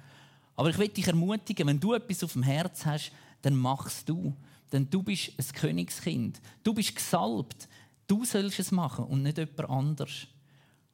Aber 0.55 0.69
ich 0.69 0.77
will 0.77 0.89
dich 0.89 1.07
ermutigen, 1.07 1.67
wenn 1.67 1.79
du 1.79 1.93
etwas 1.93 2.23
auf 2.23 2.33
dem 2.33 2.43
Herz 2.43 2.85
hast, 2.85 3.11
dann 3.41 3.55
machst 3.55 4.09
du. 4.09 4.35
Denn 4.71 4.89
du 4.89 5.03
bist 5.03 5.31
ein 5.37 5.45
Königskind. 5.53 6.41
Du 6.63 6.73
bist 6.73 6.95
gesalbt. 6.95 7.67
Du 8.07 8.25
sollst 8.25 8.59
es 8.59 8.71
machen 8.71 9.05
und 9.05 9.23
nicht 9.23 9.37
jemand 9.37 9.69
anders. 9.69 10.27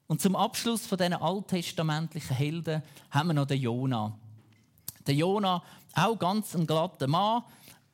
Und 0.07 0.21
zum 0.21 0.35
Abschluss 0.35 0.85
von 0.85 0.97
diesen 0.97 1.13
alttestamentlichen 1.13 2.35
Helden 2.35 2.81
haben 3.11 3.27
wir 3.27 3.33
noch 3.33 3.45
den 3.45 3.61
Jona. 3.61 4.17
Der 5.07 5.15
Jona, 5.15 5.63
auch 5.95 6.19
ganz 6.19 6.53
ein 6.53 6.67
glatter 6.67 7.07
Mann, 7.07 7.43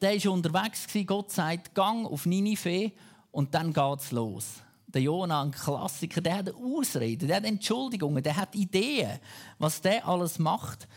der 0.02 0.24
war 0.24 0.32
unterwegs. 0.34 0.88
Gott 1.06 1.32
sagt, 1.32 1.74
gang 1.76 2.06
auf 2.06 2.26
Ninive 2.26 2.92
und 3.32 3.54
dann 3.54 3.72
geht's 3.72 4.12
los. 4.12 4.46
Der 4.88 5.02
Jona, 5.02 5.44
ein 5.44 5.52
Klassiker, 5.52 6.22
der 6.22 6.38
hat 6.38 6.54
Ausreden, 6.54 7.28
der 7.28 7.38
hat 7.38 7.46
Entschuldigungen, 7.46 8.22
der 8.22 8.36
hat 8.36 8.54
Ideen, 8.56 9.20
was 9.58 9.82
der 9.82 10.08
alles 10.08 10.40
macht. 10.40 10.88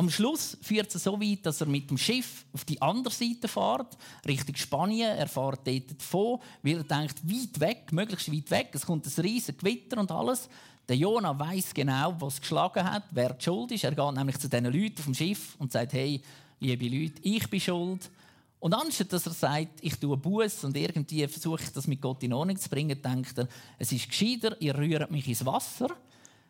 Am 0.00 0.08
Schluss 0.08 0.56
führt 0.62 0.94
es 0.94 1.04
so 1.04 1.20
weit, 1.20 1.44
dass 1.44 1.60
er 1.60 1.66
mit 1.66 1.90
dem 1.90 1.98
Schiff 1.98 2.46
auf 2.54 2.64
die 2.64 2.80
andere 2.80 3.12
Seite 3.12 3.48
fährt, 3.48 3.98
Richtung 4.26 4.56
Spanien. 4.56 5.14
Er 5.14 5.28
fährt 5.28 5.66
dort 5.66 5.90
davon, 6.00 6.40
weil 6.62 6.78
er 6.78 6.84
denkt, 6.84 7.16
weit 7.22 7.60
weg, 7.60 7.92
möglichst 7.92 8.32
weit 8.32 8.50
weg. 8.50 8.70
Es 8.72 8.86
kommt 8.86 9.04
ein 9.04 9.22
riesiges 9.22 9.58
Gewitter 9.58 9.98
und 9.98 10.10
alles. 10.10 10.48
Der 10.88 10.96
Jonah 10.96 11.38
weiß 11.38 11.74
genau, 11.74 12.16
was 12.18 12.40
geschlagen 12.40 12.82
hat, 12.82 13.02
wer 13.10 13.34
die 13.34 13.44
schuld 13.44 13.72
ist. 13.72 13.84
Er 13.84 13.94
geht 13.94 14.14
nämlich 14.14 14.38
zu 14.38 14.48
diesen 14.48 14.72
Leuten 14.72 14.98
auf 15.00 15.04
dem 15.04 15.14
Schiff 15.14 15.54
und 15.58 15.70
sagt: 15.70 15.92
Hey, 15.92 16.22
liebe 16.60 16.88
Leute, 16.88 17.20
ich 17.20 17.50
bin 17.50 17.60
schuld. 17.60 18.10
Und 18.58 18.72
anstatt 18.72 19.12
dass 19.12 19.26
er 19.26 19.34
sagt, 19.34 19.80
ich 19.82 19.96
tue 19.96 20.16
Buß 20.16 20.64
und 20.64 20.78
irgendwie 20.78 21.28
versuche 21.28 21.62
ich 21.62 21.72
das 21.72 21.86
mit 21.86 22.00
Gott 22.00 22.22
in 22.22 22.32
Ordnung 22.32 22.56
zu 22.56 22.70
bringen, 22.70 23.02
denkt 23.02 23.36
er, 23.36 23.48
es 23.78 23.92
ist 23.92 24.08
gescheiter, 24.08 24.58
ihr 24.62 24.74
rührt 24.78 25.10
mich 25.10 25.28
ins 25.28 25.44
Wasser. 25.44 25.88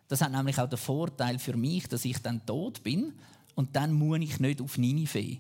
Das 0.07 0.21
hat 0.21 0.31
nämlich 0.31 0.57
auch 0.57 0.69
den 0.69 0.79
Vorteil 0.79 1.41
für 1.41 1.57
mich, 1.57 1.89
dass 1.89 2.05
ich 2.05 2.19
dann 2.19 2.47
tot 2.47 2.85
bin 2.85 3.13
und 3.61 3.77
dann 3.77 3.93
muss 3.93 4.21
ich 4.21 4.41
nicht 4.41 4.63
auf 4.63 4.79
Ninive. 4.79 5.37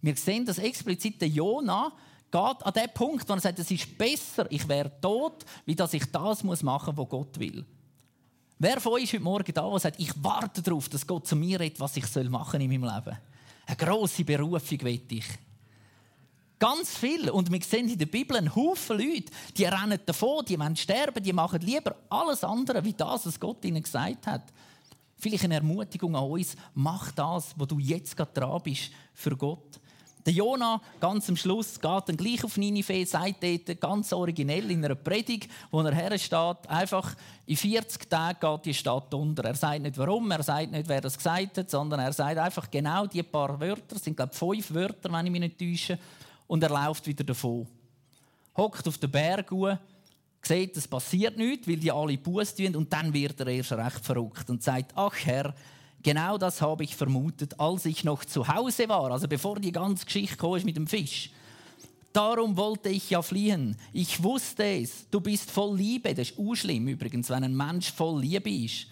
Wir 0.00 0.16
sehen, 0.16 0.46
dass 0.46 0.58
explizit 0.58 1.20
der 1.20 1.28
Jona 1.28 1.90
geht 2.30 2.66
an 2.66 2.72
den 2.72 2.94
Punkt, 2.94 3.28
wo 3.28 3.32
er 3.32 3.40
sagt, 3.40 3.58
es 3.58 3.68
ist 3.68 3.98
besser, 3.98 4.46
ich 4.48 4.68
wäre 4.68 4.92
tot, 5.00 5.44
wie 5.66 5.74
dass 5.74 5.92
ich 5.92 6.04
das 6.12 6.44
machen 6.44 6.94
muss, 6.94 6.96
was 6.96 7.08
Gott 7.08 7.36
will. 7.40 7.64
Wer 8.60 8.80
von 8.80 8.92
euch 8.92 9.02
ist 9.04 9.14
heute 9.14 9.24
Morgen 9.24 9.52
da, 9.52 9.68
der 9.68 9.78
sagt, 9.80 9.98
ich 9.98 10.12
warte 10.22 10.62
darauf, 10.62 10.88
dass 10.88 11.04
Gott 11.04 11.26
zu 11.26 11.34
mir 11.34 11.58
redet, 11.58 11.80
was 11.80 11.96
ich 11.96 12.04
machen 12.30 12.60
in 12.60 12.70
meinem 12.70 12.94
Leben? 12.94 13.18
Eine 13.66 13.76
grosse 13.76 14.24
Berufung 14.24 14.80
will 14.82 15.02
ich. 15.08 15.26
Ganz 16.60 16.96
viel. 16.96 17.28
Und 17.28 17.50
wir 17.50 17.60
sehen 17.62 17.88
in 17.88 17.98
der 17.98 18.06
Bibel 18.06 18.36
einen 18.36 18.54
Haufen 18.54 18.98
Leute, 18.98 19.32
die 19.56 19.64
rennen 19.64 19.98
davon, 20.06 20.44
die 20.44 20.58
wollen 20.58 20.76
sterben, 20.76 21.24
die 21.24 21.32
machen 21.32 21.60
lieber 21.60 21.96
alles 22.08 22.44
andere, 22.44 22.84
wie 22.84 22.92
das, 22.92 23.26
was 23.26 23.40
Gott 23.40 23.64
ihnen 23.64 23.82
gesagt 23.82 24.28
hat. 24.28 24.44
Vielleicht 25.16 25.44
eine 25.44 25.54
Ermutigung 25.54 26.16
an 26.16 26.24
uns, 26.24 26.56
mach 26.74 27.12
das, 27.12 27.54
wo 27.56 27.64
du 27.64 27.78
jetzt 27.78 28.16
gerade 28.16 28.32
dran 28.32 28.60
bist, 28.62 28.90
für 29.12 29.36
Gott. 29.36 29.80
Der 30.26 30.32
Jona, 30.32 30.80
ganz 31.00 31.28
am 31.28 31.36
Schluss, 31.36 31.78
geht 31.78 32.02
dann 32.06 32.16
gleich 32.16 32.42
auf 32.44 32.56
Ninive, 32.56 33.04
sagt 33.04 33.42
dort 33.42 33.78
ganz 33.78 34.10
originell 34.10 34.70
in 34.70 34.82
einer 34.82 34.94
Predigt, 34.94 35.50
wo 35.70 35.82
er 35.82 35.94
hersteht, 35.94 36.66
einfach 36.66 37.14
in 37.44 37.56
40 37.56 38.08
Tagen 38.08 38.38
geht 38.40 38.64
die 38.64 38.72
Stadt 38.72 39.12
unter. 39.12 39.44
Er 39.44 39.54
sagt 39.54 39.82
nicht 39.82 39.98
warum, 39.98 40.30
er 40.30 40.42
sagt 40.42 40.70
nicht, 40.70 40.88
wer 40.88 41.02
das 41.02 41.18
gesagt 41.18 41.58
hat, 41.58 41.70
sondern 41.70 42.00
er 42.00 42.12
sagt 42.14 42.38
einfach 42.38 42.70
genau 42.70 43.06
die 43.06 43.22
paar 43.22 43.60
Wörter, 43.60 43.96
es 43.96 44.04
sind 44.04 44.16
glaube 44.16 44.32
ich 44.32 44.38
fünf 44.38 44.72
Wörter, 44.72 45.12
wenn 45.12 45.26
ich 45.26 45.32
mich 45.32 45.40
nicht 45.40 45.58
täusche, 45.58 45.98
und 46.46 46.62
er 46.62 46.70
läuft 46.70 47.06
wieder 47.06 47.24
davon. 47.24 47.66
Hockt 48.56 48.88
auf 48.88 48.96
den 48.96 49.10
Berg, 49.10 49.50
sieht, 50.46 50.76
es 50.76 50.88
passiert 50.88 51.36
nichts, 51.36 51.68
weil 51.68 51.76
die 51.76 51.92
alle 51.92 52.18
Buß 52.18 52.54
tun 52.54 52.76
und 52.76 52.92
dann 52.92 53.12
wird 53.12 53.40
er 53.40 53.46
erst 53.48 53.72
recht 53.72 54.04
verrückt 54.04 54.48
und 54.50 54.62
sagt, 54.62 54.92
ach 54.94 55.14
Herr, 55.24 55.54
genau 56.02 56.38
das 56.38 56.60
habe 56.60 56.84
ich 56.84 56.94
vermutet, 56.94 57.58
als 57.58 57.86
ich 57.86 58.04
noch 58.04 58.24
zu 58.24 58.46
Hause 58.46 58.88
war, 58.88 59.10
also 59.10 59.28
bevor 59.28 59.58
die 59.58 59.72
ganze 59.72 60.06
Geschichte 60.06 60.36
kam 60.36 60.62
mit 60.64 60.76
dem 60.76 60.86
Fisch. 60.86 61.30
Darum 62.12 62.56
wollte 62.56 62.90
ich 62.90 63.10
ja 63.10 63.22
fliehen. 63.22 63.76
Ich 63.92 64.22
wusste 64.22 64.62
es. 64.62 65.10
Du 65.10 65.20
bist 65.20 65.50
voll 65.50 65.76
Liebe. 65.76 66.14
Das 66.14 66.30
ist 66.30 66.58
schlimm 66.58 66.86
übrigens, 66.86 67.28
wenn 67.28 67.42
ein 67.42 67.56
Mensch 67.56 67.90
voll 67.90 68.20
Liebe 68.20 68.50
ist. 68.50 68.86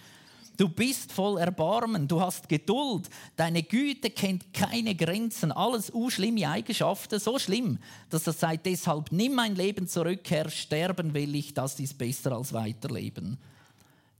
Du 0.56 0.68
bist 0.68 1.10
voll 1.12 1.38
Erbarmen, 1.38 2.06
du 2.06 2.20
hast 2.20 2.48
Geduld, 2.48 3.08
deine 3.36 3.62
Güte 3.62 4.10
kennt 4.10 4.52
keine 4.52 4.94
Grenzen, 4.94 5.50
alles 5.50 5.90
schlimme 6.08 6.48
Eigenschaften, 6.48 7.18
so 7.18 7.38
schlimm, 7.38 7.78
dass 8.10 8.26
er 8.26 8.34
sagt, 8.34 8.66
deshalb 8.66 9.10
nimm 9.12 9.34
mein 9.34 9.56
Leben 9.56 9.88
zurück, 9.88 10.20
Herr, 10.28 10.50
sterben 10.50 11.14
will 11.14 11.34
ich, 11.34 11.54
das 11.54 11.80
ist 11.80 11.96
besser 11.96 12.32
als 12.32 12.52
weiterleben. 12.52 13.38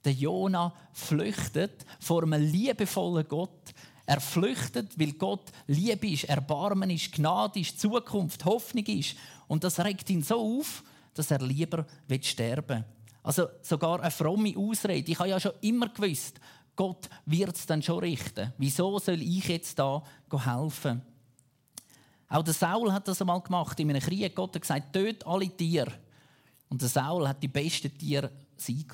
Der 0.05 0.13
Jona 0.13 0.75
flüchtet 0.93 1.85
vor 2.01 2.23
einem 2.23 2.43
liebevollen 2.43 3.29
Gott. 3.29 3.75
Er 4.07 4.21
flüchtet, 4.21 4.99
weil 4.99 5.13
Gott 5.13 5.53
Liebe 5.69 6.09
ist, 6.09 6.25
Erbarmen 6.25 6.91
ist, 6.91 7.13
Gnade 7.13 7.61
ist, 7.61 7.79
Zukunft, 7.79 8.45
Hoffnung 8.45 8.85
ist. 8.87 9.17
Und 9.47 9.63
das 9.63 9.79
regt 9.79 10.11
ihn 10.11 10.23
so 10.23 10.59
auf, 10.59 10.83
dass 11.15 11.31
er 11.31 11.41
lieber 11.41 11.87
sterben 12.21 12.79
will. 12.79 13.02
Also 13.23 13.49
sogar 13.63 14.01
eine 14.01 14.11
fromme 14.11 14.55
Ausrede. 14.57 15.11
Ich 15.11 15.19
habe 15.19 15.29
ja 15.29 15.39
schon 15.39 15.53
immer 15.61 15.89
gewusst, 15.89 16.41
Gott 16.75 17.09
wird 17.27 17.57
es 17.57 17.67
dann 17.67 17.83
schon 17.83 18.01
richten. 18.01 18.53
Wieso 18.59 18.99
soll 18.99 19.23
ich 19.23 19.47
jetzt 19.47 19.79
da 19.79 20.03
helfen? 20.31 21.03
Auch 22.29 22.43
der 22.43 22.55
Saul 22.55 22.93
hat 22.93 23.07
das 23.07 23.21
einmal 23.21 23.41
gemacht. 23.43 23.79
In 23.79 23.91
einem 23.91 24.01
Krieg 24.01 24.35
Gott 24.35 24.55
hat 24.55 24.63
gesagt, 24.63 24.93
tötet 24.93 25.27
alle 25.27 25.49
Tiere. 25.49 25.93
Und 26.69 26.81
der 26.81 26.89
Saul 26.89 27.29
hat 27.29 27.43
die 27.43 27.49
besten 27.49 27.97
Tiere 27.97 28.31
sein. 28.57 28.87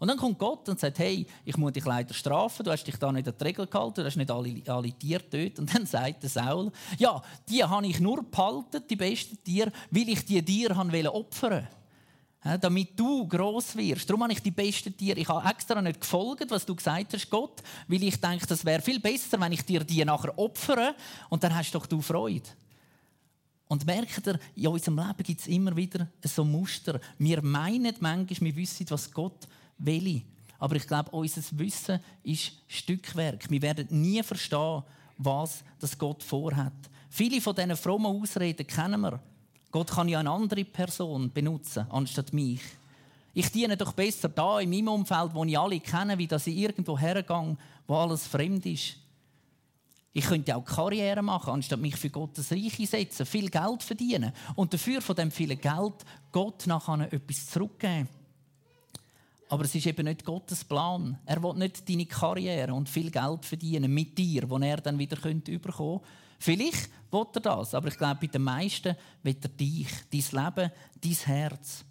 Und 0.00 0.08
dann 0.08 0.16
kommt 0.16 0.38
Gott 0.38 0.68
und 0.68 0.80
sagt, 0.80 0.98
hey, 0.98 1.26
ich 1.44 1.56
muss 1.56 1.72
dich 1.72 1.84
leider 1.84 2.14
strafen, 2.14 2.64
du 2.64 2.72
hast 2.72 2.84
dich 2.84 2.96
da 2.96 3.12
nicht 3.12 3.28
an 3.28 3.34
die 3.38 3.44
Regel 3.44 3.66
gehalten, 3.66 4.00
du 4.00 4.04
hast 4.06 4.16
nicht 4.16 4.30
alle, 4.30 4.62
alle 4.66 4.92
Tiere 4.92 5.22
getötet. 5.22 5.58
Und 5.60 5.72
dann 5.72 5.86
sagt 5.86 6.22
der 6.22 6.30
Saul, 6.30 6.72
ja, 6.98 7.22
die 7.48 7.62
habe 7.62 7.86
ich 7.86 8.00
nur 8.00 8.22
behalten, 8.24 8.82
die 8.88 8.96
besten 8.96 9.42
Tiere, 9.44 9.70
weil 9.90 10.08
ich 10.08 10.24
die 10.24 10.42
Tiere 10.42 10.74
opfern 11.14 11.52
wollte 11.52 11.79
damit 12.42 12.98
du 12.98 13.28
groß 13.28 13.76
wirst. 13.76 14.08
Darum 14.08 14.22
habe 14.22 14.32
ich 14.32 14.40
die 14.40 14.50
besten 14.50 14.96
Tiere. 14.96 15.20
Ich 15.20 15.28
habe 15.28 15.46
extra 15.48 15.80
nicht 15.82 16.00
gefolgt, 16.00 16.50
was 16.50 16.64
du 16.64 16.74
gesagt 16.74 17.12
hast, 17.12 17.28
Gott, 17.28 17.62
weil 17.86 18.02
ich 18.02 18.18
denke, 18.18 18.46
das 18.46 18.64
wäre 18.64 18.80
viel 18.80 18.98
besser, 18.98 19.38
wenn 19.40 19.52
ich 19.52 19.62
dir 19.62 19.84
die 19.84 20.04
nachher 20.04 20.38
opfere 20.38 20.94
und 21.28 21.44
dann 21.44 21.54
hast 21.54 21.74
doch 21.74 21.86
du 21.86 22.00
Freude. 22.00 22.48
Und 23.68 23.86
merkt 23.86 24.26
ihr, 24.26 24.40
in 24.56 24.66
unserem 24.66 24.96
Leben 24.96 25.22
gibt 25.22 25.40
es 25.40 25.46
immer 25.46 25.76
wieder 25.76 26.08
so 26.24 26.44
Muster. 26.44 26.98
Wir 27.18 27.42
meinen 27.42 27.94
manchmal, 28.00 28.48
wir 28.48 28.56
wissen, 28.56 28.86
was 28.88 29.10
Gott 29.12 29.46
will. 29.78 30.22
Aber 30.58 30.76
ich 30.76 30.86
glaube, 30.86 31.10
unser 31.12 31.42
Wissen 31.52 32.00
ist 32.22 32.52
Stückwerk. 32.66 33.48
Wir 33.48 33.62
werden 33.62 33.86
nie 33.90 34.22
verstehen, 34.22 34.82
was 35.18 35.62
das 35.78 35.96
Gott 35.96 36.22
vorhat. 36.22 36.72
Viele 37.10 37.40
von 37.40 37.54
diesen 37.54 37.76
frommen 37.76 38.06
Ausreden 38.06 38.66
kennen 38.66 39.00
wir. 39.02 39.20
Gott 39.70 39.90
kann 39.90 40.08
ja 40.08 40.18
eine 40.18 40.30
andere 40.30 40.64
Person 40.64 41.32
benutzen, 41.32 41.86
anstatt 41.90 42.32
mich. 42.32 42.60
Ich 43.32 43.50
diene 43.52 43.76
doch 43.76 43.92
besser 43.92 44.28
da 44.28 44.58
in 44.58 44.70
meinem 44.70 44.88
Umfeld, 44.88 45.34
wo 45.34 45.44
ich 45.44 45.58
alle 45.58 45.78
kenne, 45.78 46.18
wie 46.18 46.26
dass 46.26 46.48
ich 46.48 46.56
irgendwo 46.56 46.98
hergehe, 46.98 47.56
wo 47.86 47.94
alles 47.94 48.26
fremd 48.26 48.66
ist. 48.66 48.96
Ich 50.12 50.24
könnte 50.24 50.56
auch 50.56 50.64
Karriere 50.64 51.22
machen, 51.22 51.52
anstatt 51.52 51.78
mich 51.78 51.94
für 51.94 52.10
Gottes 52.10 52.50
Reich 52.50 52.80
einsetzen, 52.80 53.24
viel 53.24 53.48
Geld 53.48 53.84
verdienen 53.84 54.32
und 54.56 54.74
dafür 54.74 55.00
von 55.00 55.14
dem 55.14 55.30
vielen 55.30 55.60
Geld 55.60 55.94
Gott 56.32 56.66
nachher 56.66 57.12
etwas 57.12 57.46
zurückgeben. 57.46 58.08
Aber 59.48 59.64
es 59.64 59.74
ist 59.74 59.86
eben 59.86 60.06
nicht 60.06 60.24
Gottes 60.24 60.64
Plan. 60.64 61.18
Er 61.26 61.42
will 61.42 61.54
nicht 61.54 61.88
deine 61.88 62.06
Karriere 62.06 62.74
und 62.74 62.88
viel 62.88 63.10
Geld 63.10 63.44
verdienen 63.44 63.92
mit 63.92 64.18
dir, 64.18 64.48
wo 64.50 64.58
er 64.58 64.80
dann 64.80 64.98
wieder 64.98 65.16
könnte 65.16 65.52
überkommen. 65.52 66.00
Vielleicht 66.40 66.88
will 67.12 67.26
er 67.34 67.40
das, 67.40 67.74
aber 67.74 67.88
ich 67.88 67.98
glaube, 67.98 68.20
bei 68.22 68.26
den 68.26 68.42
meisten 68.42 68.96
will 69.22 69.36
er 69.40 69.48
dich, 69.48 69.88
dein 70.10 70.44
Leben, 70.44 70.72
dein 71.00 71.12
Herz. 71.12 71.84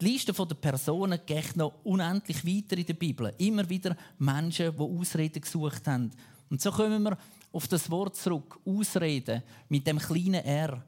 Die 0.00 0.06
Liste 0.06 0.32
der 0.32 0.54
Personen 0.54 1.20
geht 1.24 1.54
noch 1.54 1.84
unendlich 1.84 2.44
weiter 2.46 2.78
in 2.78 2.86
der 2.86 2.94
Bibel. 2.94 3.32
Immer 3.38 3.68
wieder 3.68 3.94
Menschen, 4.18 4.74
die 4.74 4.82
Ausreden 4.82 5.42
gesucht 5.42 5.86
haben. 5.86 6.10
Und 6.48 6.62
so 6.62 6.72
kommen 6.72 7.02
wir 7.02 7.16
auf 7.52 7.68
das 7.68 7.90
Wort 7.90 8.16
zurück, 8.16 8.58
Ausreden, 8.64 9.42
mit 9.68 9.86
dem 9.86 9.98
kleinen 9.98 10.44
R. 10.44 10.82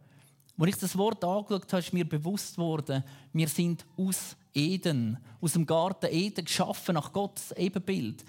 Als 0.59 0.69
ich 0.71 0.77
das 0.77 0.97
Wort 0.97 1.23
angeschaut 1.23 1.71
habe, 1.71 1.81
ist 1.81 1.93
mir 1.93 2.09
bewusst 2.09 2.57
worden, 2.57 3.05
wir 3.33 3.49
sind 3.49 3.85
aus 3.99 4.37
Eden, 4.55 5.19
aus 5.41 5.53
dem 5.53 5.67
Garten 5.67 6.07
Eden 6.11 6.45
geschaffen 6.47 6.95
nach 6.95 7.13
Gottes 7.13 7.53
Ebenbild. 7.53 8.25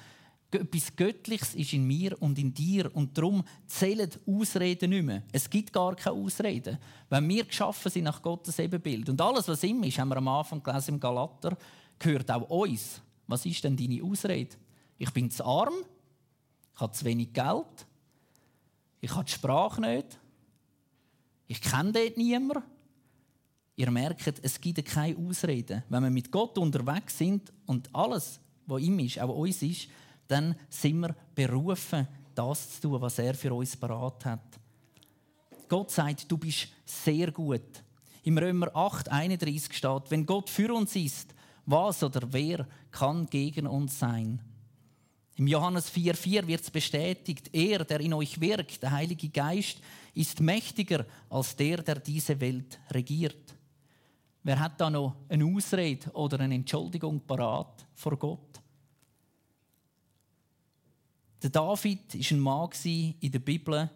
Etwas 0.56 0.96
Göttliches 0.96 1.56
ist 1.56 1.74
in 1.74 1.86
mir 1.86 2.22
und 2.22 2.38
in 2.40 2.54
dir 2.54 2.94
und 2.96 3.18
darum 3.18 3.44
zählen 3.68 4.10
Ausreden 4.26 4.90
nicht 4.90 5.06
mehr. 5.06 5.24
Es 5.32 5.50
gibt 5.50 5.74
gar 5.74 5.96
keine 5.96 6.16
Ausreden. 6.16 6.78
Wenn 7.10 7.30
wir 7.30 7.46
geschaffen 7.46 7.92
sind 7.92 8.06
nach 8.06 8.22
Gottes 8.22 8.60
Ebenbild 8.60 9.10
und 9.10 9.22
alles, 9.22 9.48
was 9.48 9.64
ihm 9.64 9.84
ist, 9.84 10.00
haben 10.00 10.10
wir 10.10 10.18
am 10.18 10.28
Anfang 10.28 10.62
gelesen 10.62 10.96
im 10.96 11.00
Galater, 11.00 11.58
gehört 12.00 12.30
auch 12.32 12.50
uns. 12.50 13.02
Was 13.28 13.46
ist 13.46 13.64
denn 13.64 13.78
deine 13.78 14.04
Ausrede? 14.04 14.56
Ich 14.98 15.12
bin 15.12 15.30
zu 15.30 15.44
arm, 15.46 15.74
ich 16.74 16.82
habe 16.82 16.94
zu 16.94 17.06
wenig 17.06 17.34
Geld, 17.34 17.88
ich 19.02 19.14
habe 19.14 19.26
die 19.26 19.32
Sprache 19.32 19.82
nicht, 19.82 20.20
ich 21.48 21.62
kenne 21.62 21.92
dort 21.92 22.18
niemanden. 22.18 22.64
Ihr 23.78 23.92
merkt, 23.92 24.40
es 24.42 24.62
gibt 24.62 24.84
keine 24.86 25.18
Ausreden. 25.18 25.84
Wenn 25.90 26.04
wir 26.04 26.10
mit 26.10 26.32
Gott 26.32 26.58
unterwegs 26.58 27.18
sind 27.18 27.52
und 27.66 27.94
alles, 27.94 28.40
was 28.66 28.82
ihm 28.82 28.98
ist, 29.00 29.20
auch 29.20 29.36
uns 29.36 29.62
ist, 29.62 29.90
dann 30.28 30.56
sind 30.70 31.00
wir 31.00 31.16
berufen, 31.34 32.08
das 32.34 32.80
zu 32.80 32.90
tun, 32.90 33.02
was 33.02 33.20
er 33.20 33.34
für 33.34 33.54
uns 33.54 33.76
parat 33.76 34.26
hat. 34.26 34.60
Gott 35.68 35.92
sagt, 35.92 36.30
du 36.32 36.38
bist 36.38 36.68
sehr 36.86 37.32
gut. 37.32 37.84
Im 38.24 38.38
Römer 38.38 38.76
8, 38.76 39.10
31 39.10 39.74
steht, 39.74 40.10
wenn 40.10 40.26
Gott 40.26 40.50
für 40.50 40.74
uns 40.74 40.96
ist, 40.96 41.34
was 41.66 42.04
oder 42.04 42.22
wer 42.32 42.68
kann 42.92 43.26
gegen 43.28 43.68
uns 43.68 44.00
sein? 44.00 44.40
Im 45.38 45.48
Johannes 45.48 45.92
4,4 45.92 46.48
wird 46.48 46.62
es 46.62 46.72
bestätigt, 46.72 47.50
er, 47.52 47.84
der 47.84 48.00
in 48.00 48.14
euch 48.14 48.40
wirkt, 48.40 48.82
der 48.82 48.92
Heilige 48.92 49.30
Geist, 49.30 49.80
ist 50.14 50.40
mächtiger 50.40 51.06
als 51.30 51.56
der, 51.56 51.84
der 51.84 52.00
diese 52.00 52.40
Welt 52.40 52.80
regiert. 52.92 53.54
Wer 54.44 54.60
hat 54.60 54.80
da 54.80 54.90
noch 54.90 55.16
eine 55.28 55.46
Ausrede 55.46 56.10
oder 56.12 56.40
eine 56.40 56.56
Entschuldigung 56.56 57.20
parat 57.20 57.86
vor 57.96 58.16
Gott? 58.16 58.62
Der 61.46 61.52
David 61.52 62.00
war 62.12 62.32
ein 62.32 62.40
Mann 62.40 62.70
in 63.20 63.32
der 63.32 63.38
Bibel, 63.38 63.88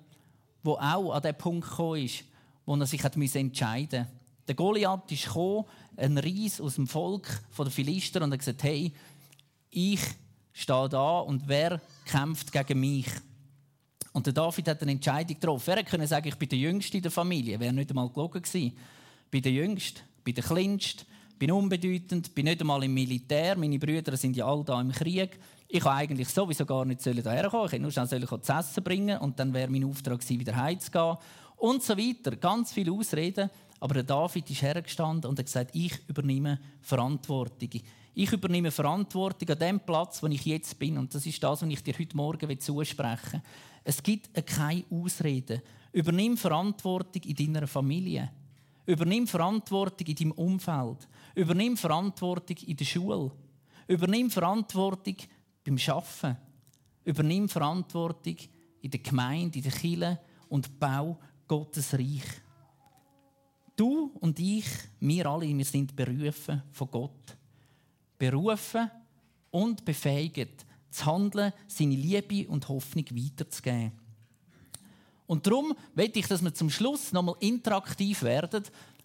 der 0.64 0.72
auch 0.72 1.12
an 1.12 1.22
den 1.24 1.36
Punkt 1.36 1.68
ist, 1.98 2.24
wo 2.64 2.76
er 2.76 2.86
sich 2.86 3.04
entscheiden 3.04 4.02
musste. 4.02 4.08
Der 4.48 4.54
Goliath 4.54 5.12
ist 5.12 5.26
gekommen, 5.26 5.66
ein 5.98 6.20
Ries 6.20 6.62
aus 6.62 6.76
dem 6.76 6.86
Volk 6.86 7.42
der 7.58 7.66
Philister, 7.72 8.22
und 8.22 8.32
er 8.32 8.38
gesagt: 8.38 8.62
Hey, 8.62 8.94
ich 9.72 10.00
stehe 10.54 10.90
da 10.90 11.22
und 11.22 11.48
wer 11.48 11.82
kämpft 12.06 12.52
gegen 12.52 12.82
mich? 12.82 13.08
Und 14.14 14.28
der 14.28 14.34
David 14.34 14.68
hat 14.68 14.84
eine 14.84 14.92
Entscheidung 14.92 15.40
getroffen. 15.40 15.72
Er 15.72 15.84
konnte 15.84 16.06
sagen, 16.06 16.28
ich 16.28 16.36
bin 16.36 16.50
der 16.50 16.60
Jüngste 16.60 16.98
in 16.98 17.02
der 17.04 17.12
Familie. 17.12 17.60
Wäre 17.60 17.74
nicht 17.74 17.90
einmal 17.90 18.10
gelogen 18.10 18.44
gewesen. 18.44 18.78
Ich 19.24 19.32
bin 19.32 19.42
der 19.42 19.54
Jüngste 19.54 20.02
bin 20.24 20.36
der 20.36 20.44
Kleinste, 20.44 21.06
bin 21.40 21.52
unbedeutend, 21.52 22.36
bin 22.36 22.46
nicht 22.46 22.62
einmal 22.62 22.84
im 22.84 22.94
Militär. 22.94 23.58
Meine 23.58 23.80
Brüder 23.80 24.16
sind 24.18 24.36
ja 24.36 24.46
alle 24.46 24.64
da 24.64 24.80
im 24.80 24.92
Krieg. 24.92 25.40
Ich 25.72 25.82
kann 25.82 25.98
eigentlich 25.98 26.28
sowieso 26.30 26.66
gar 26.66 26.84
nicht 26.84 27.04
hierher 27.04 27.48
kommen. 27.48 27.68
Ich 27.68 27.74
hätte 27.74 27.82
nur 27.84 27.92
schnell 27.92 28.28
zu 28.28 28.54
essen 28.54 28.84
bringen 28.84 29.20
und 29.20 29.40
dann 29.40 29.54
wäre 29.54 29.70
mein 29.70 29.86
Auftrag 29.86 30.20
gewesen, 30.20 30.40
wieder 30.40 30.56
heimzugehen. 30.56 31.18
Und 31.58 31.84
so 31.84 31.96
weiter. 31.96 32.36
Ganz 32.38 32.74
viele 32.74 32.92
Ausreden. 32.92 33.52
Aber 33.80 33.94
der 33.94 34.04
David 34.04 34.50
ist 34.50 34.64
hergestanden 34.64 35.30
und 35.30 35.38
hat 35.38 35.46
gesagt, 35.46 35.76
ich 35.76 35.94
übernehme 36.08 36.60
Verantwortung. 36.82 37.70
Ich 38.16 38.34
übernehme 38.34 38.72
Verantwortung 38.72 39.48
an 39.48 39.60
dem 39.60 39.80
Platz, 39.80 40.24
wo 40.24 40.28
ich 40.28 40.44
jetzt 40.44 40.78
bin. 40.80 40.98
Und 40.98 41.14
das 41.14 41.28
ist 41.28 41.42
das, 41.44 41.62
was 41.62 41.70
ich 41.70 41.84
dir 41.84 41.94
heute 42.00 42.18
Morgen 42.18 42.60
zusprechen 42.60 43.34
will. 43.34 43.42
Es 43.84 44.02
gibt 44.02 44.34
keine 44.48 44.86
Ausreden. 44.90 45.62
Übernimm 45.92 46.36
Verantwortung 46.36 47.22
in 47.22 47.36
deiner 47.36 47.68
Familie. 47.68 48.32
Übernimm 48.88 49.28
Verantwortung 49.28 50.08
in 50.08 50.16
deinem 50.16 50.32
Umfeld. 50.32 51.08
Übernimm 51.36 51.78
Verantwortung 51.78 52.58
in 52.66 52.76
der 52.76 52.86
Schule. 52.86 53.32
Übernimm 53.88 54.32
Verantwortung 54.32 55.16
beim 55.64 55.78
Schaffen. 55.78 56.38
Übernimm 57.04 57.50
Verantwortung 57.50 58.36
in 58.82 58.92
der 58.92 59.00
Gemeinde, 59.00 59.58
in 59.58 59.64
der 59.64 59.72
Kirche 59.72 60.20
und 60.48 60.80
bau 60.80 61.18
Gottes 61.48 61.94
Reich. 61.94 62.24
Du 63.76 64.12
und 64.20 64.40
ich, 64.40 64.66
wir 65.00 65.26
alle, 65.26 65.48
wir 65.48 65.66
sind 65.66 65.96
berufen 65.96 66.64
von 66.72 66.92
Gott. 66.92 67.38
Berufen 68.18 68.92
und 69.52 69.86
befähigt, 69.86 70.66
zu 70.90 71.06
handeln, 71.06 71.54
seine 71.68 71.96
Liebe 71.96 72.50
und 72.50 72.68
Hoffnung 72.68 73.06
weiterzugeben. 73.12 73.94
Und 75.28 75.46
darum 75.46 75.76
möchte 75.94 76.20
ich, 76.20 76.28
dass 76.28 76.44
wir 76.44 76.54
zum 76.54 76.70
Schluss 76.70 77.12
nochmal 77.12 77.36
interaktiv 77.40 78.24
werden 78.24 78.64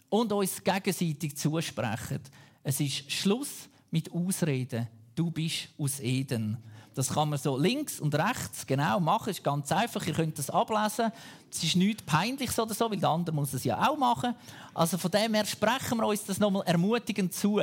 und 0.09 0.33
uns 0.33 0.63
gegenseitig 0.65 1.37
zusprechen. 1.37 2.21
Es 2.63 2.81
ist 2.81 3.13
Schluss 3.13 3.69
mit 3.91 4.11
Ausreden. 4.11 4.89
Du 5.15 5.31
bist 5.31 5.69
aus 5.79 6.01
Eden. 6.01 6.59
Das 6.95 7.09
kann 7.09 7.29
man 7.29 7.39
so 7.39 7.59
links 7.59 7.99
und 8.01 8.15
rechts 8.15 8.67
genau 8.67 9.01
machen. 9.01 9.31
Ist 9.31 9.43
ganz 9.43 9.71
einfach. 9.73 10.07
Ihr 10.07 10.15
könnt 10.15 10.39
das 10.39 10.49
ablesen. 10.49 11.11
Es 11.51 11.63
ist 11.63 11.77
nichts 11.77 12.03
Peinliches 12.05 12.59
oder 12.59 12.73
so, 12.73 12.89
weil 12.91 12.99
der 12.99 13.09
andere 13.09 13.35
muss 13.35 13.53
es 13.53 13.65
ja 13.65 13.89
auch 13.89 13.97
machen. 13.97 14.35
Also 14.73 14.97
von 14.97 15.11
dem 15.11 15.35
her 15.35 15.45
sprechen 15.45 15.99
wir 15.99 16.07
uns 16.07 16.25
das 16.25 16.39
nochmal 16.39 16.63
ermutigend 16.67 17.33
zu. 17.33 17.61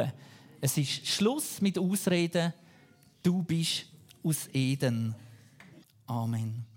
Es 0.59 0.77
ist 0.77 1.07
Schluss 1.07 1.61
mit 1.61 1.79
Ausreden. 1.79 2.53
Du 3.23 3.41
bist 3.41 3.85
aus 4.23 4.49
Eden. 4.53 5.15
Amen. 6.07 6.70